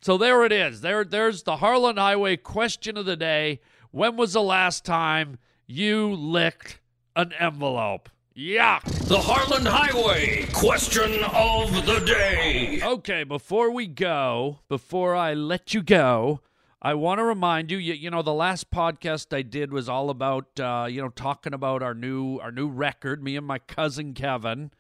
So 0.04 0.18
there 0.18 0.44
it 0.44 0.52
is. 0.52 0.82
There, 0.82 1.02
there's 1.02 1.44
the 1.44 1.56
Harland 1.56 1.98
Highway 1.98 2.36
question 2.36 2.98
of 2.98 3.06
the 3.06 3.16
day. 3.16 3.60
When 3.90 4.18
was 4.18 4.34
the 4.34 4.42
last 4.42 4.84
time 4.84 5.38
you 5.66 6.12
licked 6.12 6.78
an 7.16 7.32
envelope? 7.40 8.10
Yeah. 8.34 8.80
The 8.84 9.18
Harland 9.18 9.66
Highway 9.66 10.44
question 10.52 11.24
of 11.24 11.86
the 11.86 12.00
day. 12.00 12.80
Okay, 12.82 13.24
before 13.24 13.70
we 13.70 13.86
go, 13.86 14.58
before 14.68 15.14
I 15.14 15.32
let 15.32 15.72
you 15.72 15.82
go, 15.82 16.42
I 16.82 16.92
want 16.92 17.18
to 17.20 17.24
remind 17.24 17.70
you, 17.70 17.78
you, 17.78 17.94
you 17.94 18.10
know, 18.10 18.20
the 18.20 18.34
last 18.34 18.70
podcast 18.70 19.34
I 19.34 19.40
did 19.40 19.72
was 19.72 19.88
all 19.88 20.10
about, 20.10 20.60
uh, 20.60 20.86
you 20.86 21.00
know, 21.00 21.08
talking 21.08 21.54
about 21.54 21.82
our 21.82 21.94
new 21.94 22.36
our 22.40 22.52
new 22.52 22.68
record, 22.68 23.24
me 23.24 23.36
and 23.36 23.46
my 23.46 23.58
cousin 23.58 24.12
Kevin. 24.12 24.70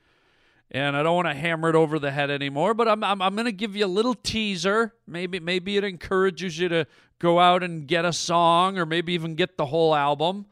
And 0.74 0.94
I 0.94 1.02
don't 1.02 1.16
want 1.16 1.28
to 1.28 1.34
hammer 1.34 1.70
it 1.70 1.74
over 1.74 1.98
the 1.98 2.10
head 2.10 2.30
anymore, 2.30 2.74
but 2.74 2.88
I'm 2.88 3.02
I'm, 3.02 3.22
I'm 3.22 3.34
going 3.34 3.46
to 3.46 3.52
give 3.52 3.74
you 3.74 3.86
a 3.86 3.86
little 3.86 4.14
teaser. 4.14 4.92
Maybe 5.06 5.40
maybe 5.40 5.78
it 5.78 5.84
encourages 5.84 6.58
you 6.58 6.68
to 6.68 6.86
go 7.18 7.38
out 7.40 7.62
and 7.62 7.86
get 7.86 8.04
a 8.04 8.12
song, 8.12 8.76
or 8.76 8.84
maybe 8.84 9.14
even 9.14 9.36
get 9.36 9.56
the 9.56 9.66
whole 9.66 9.94
album 9.94 10.44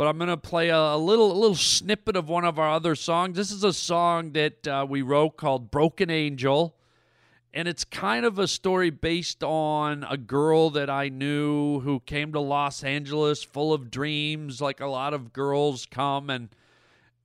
but 0.00 0.06
I'm 0.06 0.16
gonna 0.16 0.38
play 0.38 0.70
a, 0.70 0.78
a, 0.78 0.96
little 0.96 1.30
a 1.30 1.36
little 1.38 1.54
snippet 1.54 2.16
of 2.16 2.26
one 2.26 2.46
of 2.46 2.58
our 2.58 2.70
other 2.70 2.94
songs. 2.94 3.36
This 3.36 3.50
is 3.50 3.64
a 3.64 3.72
song 3.74 4.32
that 4.32 4.66
uh, 4.66 4.86
we 4.88 5.02
wrote 5.02 5.36
called 5.36 5.70
"Broken 5.70 6.08
Angel," 6.08 6.74
and 7.52 7.68
it's 7.68 7.84
kind 7.84 8.24
of 8.24 8.38
a 8.38 8.48
story 8.48 8.88
based 8.88 9.44
on 9.44 10.06
a 10.08 10.16
girl 10.16 10.70
that 10.70 10.88
I 10.88 11.10
knew 11.10 11.80
who 11.80 12.00
came 12.00 12.32
to 12.32 12.40
Los 12.40 12.82
Angeles 12.82 13.42
full 13.42 13.74
of 13.74 13.90
dreams, 13.90 14.62
like 14.62 14.80
a 14.80 14.86
lot 14.86 15.12
of 15.12 15.34
girls 15.34 15.84
come 15.84 16.30
and 16.30 16.48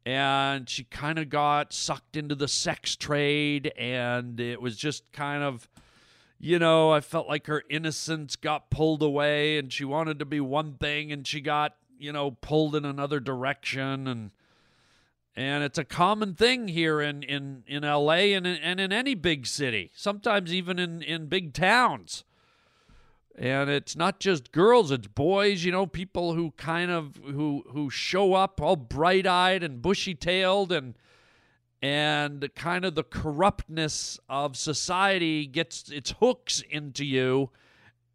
and 0.06 0.70
she 0.70 0.84
kind 0.84 1.18
of 1.18 1.30
got 1.30 1.74
sucked 1.74 2.16
into 2.16 2.36
the 2.36 2.48
sex 2.48 2.96
trade 2.96 3.74
and 3.78 4.40
it 4.40 4.62
was 4.62 4.78
just 4.78 5.12
kind 5.12 5.44
of 5.44 5.68
you 6.38 6.60
know, 6.60 6.92
I 6.92 7.00
felt 7.00 7.30
like 7.30 7.48
her 7.48 7.64
innocence 7.70 8.36
got 8.36 8.70
pulled 8.70 9.02
away 9.02 9.58
and 9.58 9.72
she 9.72 9.86
wanted 9.86 10.20
to 10.20 10.26
be 10.26 10.42
one 10.42 10.74
thing 10.74 11.12
and 11.12 11.26
she 11.26 11.40
got 11.42 11.76
you 11.98 12.12
know, 12.12 12.32
pulled 12.32 12.76
in 12.76 12.86
another 12.86 13.20
direction 13.20 14.08
and 14.08 14.32
and 15.38 15.64
it's 15.66 15.78
a 15.78 15.84
common 15.84 16.34
thing 16.34 16.70
here 16.70 17.02
in 17.02 17.24
in 17.24 17.64
in 17.68 17.84
LA 17.84 18.34
and 18.36 18.48
in, 18.48 18.56
and 18.58 18.80
in 18.80 18.94
any 18.94 19.16
big 19.16 19.46
city. 19.48 19.92
Sometimes 19.96 20.54
even 20.54 20.80
in 20.80 21.02
in 21.02 21.28
big 21.28 21.54
towns. 21.54 22.24
And 23.38 23.70
it's 23.70 23.96
not 23.96 24.20
just 24.20 24.52
girls, 24.54 24.92
it's 24.92 25.08
boys, 25.08 25.64
you 25.66 25.72
know, 25.72 25.86
people 25.86 26.34
who 26.34 26.52
kind 26.52 26.90
of 26.90 27.20
who 27.24 27.64
who 27.70 27.90
show 27.90 28.34
up 28.34 28.62
all 28.62 28.78
bright-eyed 28.78 29.62
and 29.62 29.82
bushy-tailed 29.82 30.72
and 30.72 30.96
and 31.82 32.50
kind 32.56 32.86
of 32.86 32.96
the 32.96 33.04
corruptness 33.04 34.20
of 34.30 34.56
society 34.56 35.46
gets 35.46 35.90
its 35.90 36.16
hooks 36.20 36.64
into 36.70 37.04
you 37.04 37.50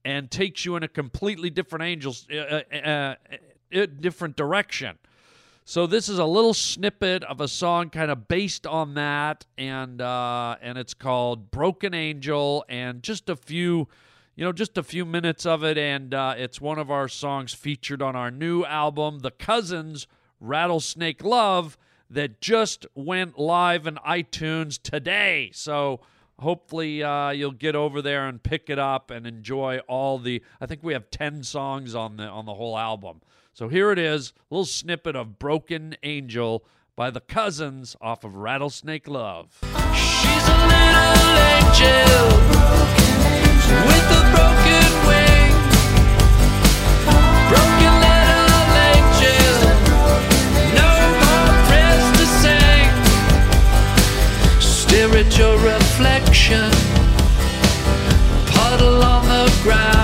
and 0.04 0.30
takes 0.30 0.64
you 0.64 0.76
in 0.76 0.82
a 0.82 0.88
completely 0.88 1.50
different 1.50 1.84
angels 1.84 2.26
uh, 2.32 2.62
uh, 2.72 3.14
uh 3.74 3.86
different 4.00 4.36
direction. 4.36 4.98
So 5.64 5.86
this 5.86 6.08
is 6.08 6.18
a 6.18 6.24
little 6.24 6.54
snippet 6.54 7.22
of 7.22 7.40
a 7.40 7.46
song 7.46 7.90
kind 7.90 8.10
of 8.10 8.26
based 8.26 8.66
on 8.66 8.94
that, 8.94 9.46
and 9.56 10.00
uh, 10.00 10.56
and 10.60 10.76
it's 10.76 10.94
called 10.94 11.50
"Broken 11.52 11.94
Angel," 11.94 12.64
and 12.68 13.02
just 13.04 13.28
a 13.28 13.36
few, 13.36 13.86
you 14.40 14.46
know, 14.46 14.52
just 14.52 14.78
a 14.78 14.82
few 14.82 15.04
minutes 15.04 15.44
of 15.44 15.62
it, 15.62 15.76
and 15.76 16.14
uh, 16.14 16.32
it's 16.34 16.62
one 16.62 16.78
of 16.78 16.90
our 16.90 17.08
songs 17.08 17.52
featured 17.52 18.00
on 18.00 18.16
our 18.16 18.30
new 18.30 18.64
album, 18.64 19.18
The 19.18 19.30
Cousins 19.30 20.06
Rattlesnake 20.40 21.22
Love, 21.22 21.76
that 22.08 22.40
just 22.40 22.86
went 22.94 23.38
live 23.38 23.86
in 23.86 23.96
iTunes 23.96 24.80
today. 24.80 25.50
So 25.52 26.00
hopefully 26.38 27.02
uh, 27.02 27.32
you'll 27.32 27.50
get 27.52 27.76
over 27.76 28.00
there 28.00 28.26
and 28.26 28.42
pick 28.42 28.70
it 28.70 28.78
up 28.78 29.10
and 29.10 29.26
enjoy 29.26 29.80
all 29.80 30.18
the. 30.18 30.42
I 30.58 30.64
think 30.64 30.82
we 30.82 30.94
have 30.94 31.10
ten 31.10 31.42
songs 31.42 31.94
on 31.94 32.16
the 32.16 32.24
on 32.24 32.46
the 32.46 32.54
whole 32.54 32.78
album. 32.78 33.20
So 33.52 33.68
here 33.68 33.92
it 33.92 33.98
is, 33.98 34.32
a 34.50 34.54
little 34.54 34.64
snippet 34.64 35.16
of 35.16 35.38
Broken 35.38 35.96
Angel 36.02 36.64
by 36.96 37.10
the 37.10 37.20
Cousins 37.20 37.94
off 38.00 38.24
of 38.24 38.36
Rattlesnake 38.36 39.06
Love. 39.06 39.58
She's 39.94 40.48
a 40.48 40.66
little 40.66 41.36
angel 41.36 42.99
your 55.40 55.56
reflection, 55.56 56.70
puddle 58.52 59.02
on 59.02 59.24
the 59.26 59.60
ground. 59.62 59.99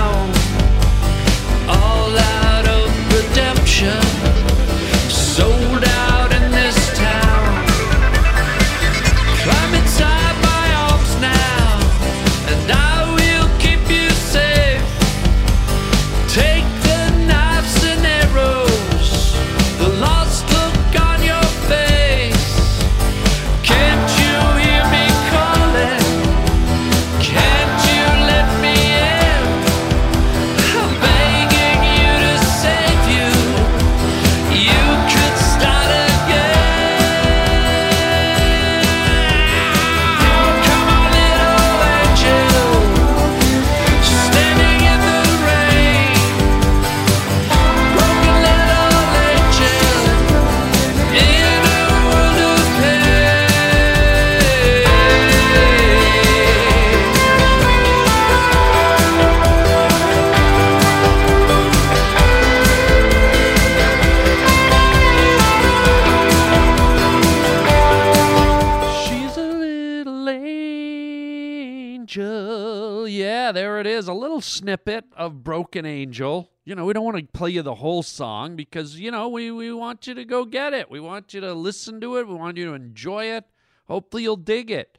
Snippet 74.57 75.05
of 75.15 75.43
Broken 75.43 75.85
Angel. 75.85 76.49
You 76.65 76.75
know, 76.75 76.85
we 76.85 76.93
don't 76.93 77.03
want 77.03 77.17
to 77.17 77.23
play 77.37 77.51
you 77.51 77.61
the 77.61 77.75
whole 77.75 78.03
song 78.03 78.55
because, 78.55 78.99
you 78.99 79.11
know, 79.11 79.29
we, 79.29 79.51
we 79.51 79.71
want 79.71 80.07
you 80.07 80.13
to 80.15 80.25
go 80.25 80.45
get 80.45 80.73
it. 80.73 80.89
We 80.89 80.99
want 80.99 81.33
you 81.33 81.41
to 81.41 81.53
listen 81.53 82.01
to 82.01 82.17
it. 82.17 82.27
We 82.27 82.33
want 82.33 82.57
you 82.57 82.65
to 82.65 82.73
enjoy 82.73 83.25
it. 83.25 83.45
Hopefully, 83.87 84.23
you'll 84.23 84.35
dig 84.35 84.71
it. 84.71 84.97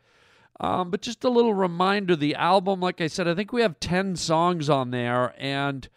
Um, 0.60 0.90
but 0.90 1.02
just 1.02 1.24
a 1.24 1.28
little 1.28 1.54
reminder 1.54 2.16
the 2.16 2.34
album, 2.34 2.80
like 2.80 3.00
I 3.00 3.06
said, 3.06 3.28
I 3.28 3.34
think 3.34 3.52
we 3.52 3.62
have 3.62 3.78
10 3.80 4.16
songs 4.16 4.70
on 4.70 4.90
there. 4.90 5.34
And 5.36 5.88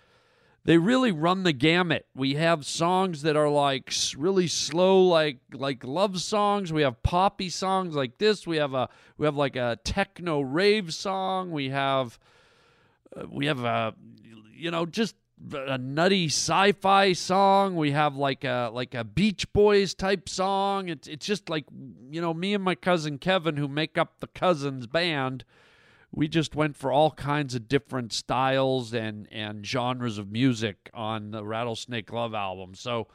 they 0.64 0.78
really 0.78 1.12
run 1.12 1.44
the 1.44 1.54
gamut. 1.54 2.06
We 2.14 2.36
have 2.36 2.66
songs 2.66 3.24
that 3.24 3.36
are 3.36 3.50
like 3.50 3.94
really 4.16 4.48
slow, 4.48 5.02
like 5.02 5.40
like 5.54 5.84
love 5.84 6.22
songs. 6.22 6.72
We 6.72 6.84
have 6.84 7.02
poppy 7.02 7.50
songs 7.50 7.96
like 7.96 8.20
this. 8.20 8.46
We 8.46 8.58
have 8.58 8.76
a 8.76 8.90
we 9.18 9.26
have 9.26 9.36
like 9.36 9.56
a 9.56 9.80
techno 9.84 10.42
rave 10.42 10.94
song. 10.94 11.52
We 11.52 11.70
have 11.70 12.20
uh, 13.16 13.26
we 13.30 13.46
have 13.48 13.64
a 13.64 13.94
you 14.54 14.72
know 14.72 14.86
just 14.86 15.16
a 15.54 15.78
nutty 15.78 16.28
sci-fi 16.28 17.14
song. 17.14 17.76
We 17.76 17.92
have 17.92 18.16
like 18.16 18.44
a 18.44 18.70
like 18.74 18.94
a 18.94 19.04
Beach 19.04 19.52
Boys 19.54 19.94
type 19.94 20.30
song. 20.30 20.90
It's 20.90 21.08
it's 21.08 21.26
just 21.26 21.50
like 21.50 21.66
you 22.10 22.22
know 22.22 22.34
me 22.34 22.54
and 22.54 22.64
my 22.64 22.76
cousin 22.76 23.18
Kevin 23.18 23.58
who 23.58 23.68
make 23.68 23.98
up 23.98 24.20
the 24.20 24.28
Cousins 24.28 24.88
band. 24.88 25.44
We 26.14 26.28
just 26.28 26.56
went 26.56 26.76
for 26.76 26.92
all 26.92 27.12
kinds 27.12 27.56
of 27.56 27.68
different 27.68 28.14
styles 28.14 28.94
and 28.94 29.28
and 29.32 29.66
genres 29.66 30.18
of 30.18 30.32
music 30.32 30.90
on 30.94 31.32
the 31.32 31.44
Rattlesnake 31.44 32.12
Love 32.12 32.34
album. 32.34 32.76
So 32.76 33.08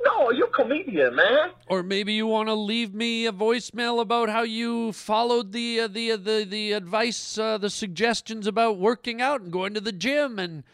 No, 0.02 0.30
you're 0.30 0.46
a 0.46 0.50
comedian, 0.50 1.14
man. 1.14 1.50
Or 1.68 1.82
maybe 1.82 2.14
you 2.14 2.26
want 2.26 2.48
to 2.48 2.54
leave 2.54 2.94
me 2.94 3.26
a 3.26 3.32
voicemail 3.32 4.00
about 4.00 4.30
how 4.30 4.42
you 4.42 4.92
followed 4.92 5.52
the 5.52 5.80
uh, 5.80 5.88
the 5.88 6.12
uh, 6.12 6.16
the 6.16 6.46
the 6.48 6.72
advice, 6.72 7.36
uh, 7.36 7.58
the 7.58 7.68
suggestions 7.70 8.46
about 8.46 8.78
working 8.78 9.20
out 9.20 9.42
and 9.42 9.52
going 9.52 9.74
to 9.74 9.80
the 9.80 9.92
gym, 9.92 10.38
and 10.38 10.64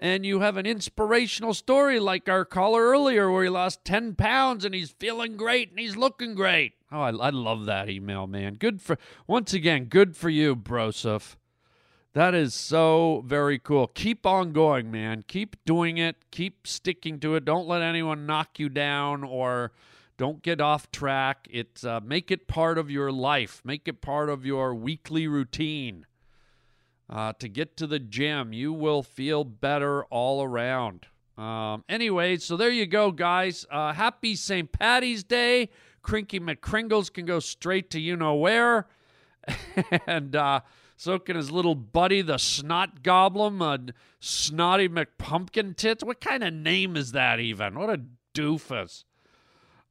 and 0.00 0.26
you 0.26 0.40
have 0.40 0.56
an 0.56 0.66
inspirational 0.66 1.54
story 1.54 2.00
like 2.00 2.28
our 2.28 2.44
caller 2.44 2.82
earlier, 2.82 3.30
where 3.30 3.44
he 3.44 3.50
lost 3.50 3.84
ten 3.84 4.14
pounds 4.14 4.64
and 4.64 4.74
he's 4.74 4.90
feeling 4.90 5.36
great 5.36 5.70
and 5.70 5.78
he's 5.78 5.96
looking 5.96 6.34
great. 6.34 6.72
Oh, 6.92 7.00
I, 7.00 7.10
I 7.10 7.30
love 7.30 7.66
that 7.66 7.88
email, 7.88 8.26
man. 8.26 8.54
Good 8.54 8.80
for 8.80 8.98
once 9.26 9.52
again, 9.52 9.86
good 9.86 10.16
for 10.16 10.30
you, 10.30 10.54
Broseph. 10.54 11.36
That 12.12 12.32
is 12.32 12.54
so 12.54 13.24
very 13.26 13.58
cool. 13.58 13.88
Keep 13.88 14.24
on 14.24 14.52
going, 14.52 14.88
man. 14.92 15.24
Keep 15.26 15.56
doing 15.64 15.98
it. 15.98 16.14
Keep 16.30 16.68
sticking 16.68 17.18
to 17.18 17.34
it. 17.34 17.44
Don't 17.44 17.66
let 17.66 17.82
anyone 17.82 18.24
knock 18.24 18.60
you 18.60 18.68
down 18.68 19.24
or 19.24 19.72
don't 20.16 20.40
get 20.40 20.60
off 20.60 20.92
track. 20.92 21.48
It's 21.50 21.84
uh, 21.84 21.98
make 22.04 22.30
it 22.30 22.46
part 22.46 22.78
of 22.78 22.88
your 22.88 23.10
life. 23.10 23.60
Make 23.64 23.88
it 23.88 24.00
part 24.00 24.30
of 24.30 24.46
your 24.46 24.76
weekly 24.76 25.26
routine. 25.26 26.06
Uh, 27.08 27.32
to 27.38 27.48
get 27.48 27.76
to 27.76 27.86
the 27.86 27.98
gym, 27.98 28.52
you 28.52 28.72
will 28.72 29.02
feel 29.02 29.44
better 29.44 30.04
all 30.04 30.42
around. 30.42 31.06
Um, 31.36 31.84
anyway, 31.88 32.36
so 32.38 32.56
there 32.56 32.70
you 32.70 32.86
go, 32.86 33.10
guys. 33.10 33.66
Uh, 33.70 33.92
happy 33.92 34.34
St. 34.36 34.70
Patty's 34.70 35.22
Day. 35.22 35.68
Krinky 36.02 36.40
McKringles 36.40 37.12
can 37.12 37.26
go 37.26 37.40
straight 37.40 37.90
to 37.90 38.00
you 38.00 38.16
know 38.16 38.34
where. 38.34 38.86
and 40.06 40.34
uh, 40.36 40.60
so 40.96 41.18
can 41.18 41.36
his 41.36 41.50
little 41.50 41.74
buddy, 41.74 42.22
the 42.22 42.38
Snot 42.38 43.02
Goblin, 43.02 43.60
uh, 43.60 43.78
Snotty 44.20 44.88
McPumpkin 44.88 45.76
Tits. 45.76 46.04
What 46.04 46.20
kind 46.20 46.44
of 46.44 46.54
name 46.54 46.96
is 46.96 47.12
that, 47.12 47.40
even? 47.40 47.78
What 47.78 47.90
a 47.90 48.00
doofus. 48.34 49.04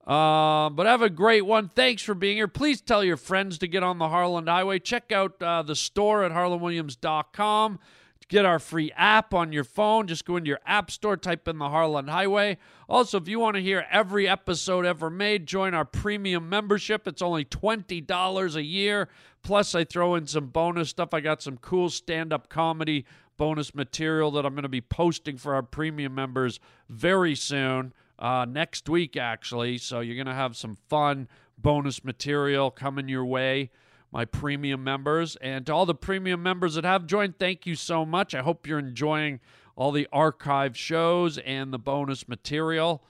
Uh, 0.05 0.69
but 0.69 0.85
have 0.85 1.01
a 1.01 1.09
great 1.09 1.45
one. 1.45 1.69
Thanks 1.69 2.01
for 2.03 2.13
being 2.13 2.35
here. 2.35 2.47
Please 2.47 2.81
tell 2.81 3.03
your 3.03 3.15
friends 3.15 3.57
to 3.59 3.67
get 3.67 3.83
on 3.83 3.99
the 3.99 4.09
Harland 4.09 4.49
Highway. 4.49 4.79
Check 4.79 5.11
out 5.11 5.41
uh, 5.41 5.61
the 5.61 5.75
store 5.75 6.23
at 6.23 6.31
harlandwilliams.com. 6.31 7.79
Get 8.27 8.45
our 8.45 8.59
free 8.59 8.91
app 8.95 9.33
on 9.33 9.53
your 9.53 9.63
phone. 9.63 10.07
Just 10.07 10.25
go 10.25 10.37
into 10.37 10.47
your 10.47 10.59
app 10.65 10.91
store, 10.91 11.15
type 11.15 11.47
in 11.47 11.57
the 11.57 11.69
Harland 11.69 12.09
Highway. 12.09 12.57
Also, 12.89 13.17
if 13.17 13.27
you 13.27 13.39
want 13.39 13.55
to 13.55 13.61
hear 13.61 13.85
every 13.91 14.27
episode 14.27 14.85
ever 14.85 15.09
made, 15.09 15.45
join 15.45 15.73
our 15.73 15.85
premium 15.85 16.49
membership. 16.49 17.07
It's 17.07 17.21
only 17.21 17.45
$20 17.45 18.55
a 18.55 18.63
year. 18.63 19.07
Plus, 19.41 19.75
I 19.75 19.83
throw 19.83 20.15
in 20.15 20.27
some 20.27 20.47
bonus 20.47 20.89
stuff. 20.89 21.13
I 21.13 21.19
got 21.19 21.41
some 21.41 21.57
cool 21.57 21.89
stand 21.89 22.33
up 22.33 22.49
comedy 22.49 23.05
bonus 23.37 23.75
material 23.75 24.31
that 24.31 24.45
I'm 24.45 24.53
going 24.53 24.63
to 24.63 24.69
be 24.69 24.81
posting 24.81 25.37
for 25.37 25.53
our 25.53 25.63
premium 25.63 26.15
members 26.15 26.59
very 26.89 27.35
soon. 27.35 27.93
Uh, 28.19 28.45
next 28.47 28.87
week, 28.87 29.17
actually. 29.17 29.77
So, 29.77 29.99
you're 29.99 30.15
going 30.15 30.27
to 30.27 30.33
have 30.33 30.55
some 30.55 30.77
fun 30.87 31.27
bonus 31.57 32.03
material 32.03 32.71
coming 32.71 33.09
your 33.09 33.25
way 33.25 33.71
my 34.13 34.23
premium 34.25 34.83
members. 34.83 35.35
And 35.37 35.65
to 35.65 35.73
all 35.73 35.87
the 35.87 35.95
premium 35.95 36.43
members 36.43 36.75
that 36.75 36.85
have 36.85 37.07
joined, 37.07 37.39
thank 37.39 37.65
you 37.65 37.75
so 37.75 38.05
much. 38.05 38.35
I 38.35 38.43
hope 38.43 38.67
you're 38.67 38.77
enjoying 38.79 39.39
all 39.75 39.91
the 39.91 40.07
archive 40.13 40.77
shows 40.77 41.39
and 41.39 41.73
the 41.73 41.79
bonus 41.79 42.27
material 42.27 43.03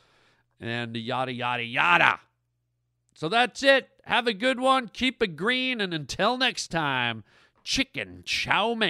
and 0.62 0.96
yada, 0.96 1.34
yada, 1.34 1.64
yada. 1.64 2.22
So 3.14 3.28
that's 3.28 3.62
it. 3.64 3.90
Have 4.06 4.28
a 4.28 4.34
good 4.34 4.62
one. 4.62 4.88
Keep 4.88 5.22
it 5.22 5.36
green. 5.36 5.82
And 5.82 5.94
until 5.94 6.38
next 6.38 6.70
time, 6.70 7.26
chicken 7.64 8.24
chow 8.26 8.74
mein, 8.74 8.90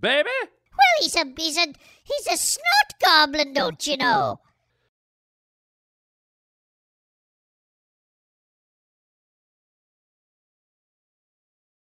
baby. 0.00 0.30
Well, 0.82 1.02
he's 1.02 1.16
a 1.16 1.24
he's 1.36 1.56
a 1.56 1.66
he's 2.02 2.26
a 2.26 2.36
snot 2.36 2.94
goblin, 3.02 3.52
don't 3.52 3.86
you 3.86 3.96
know? 3.96 4.40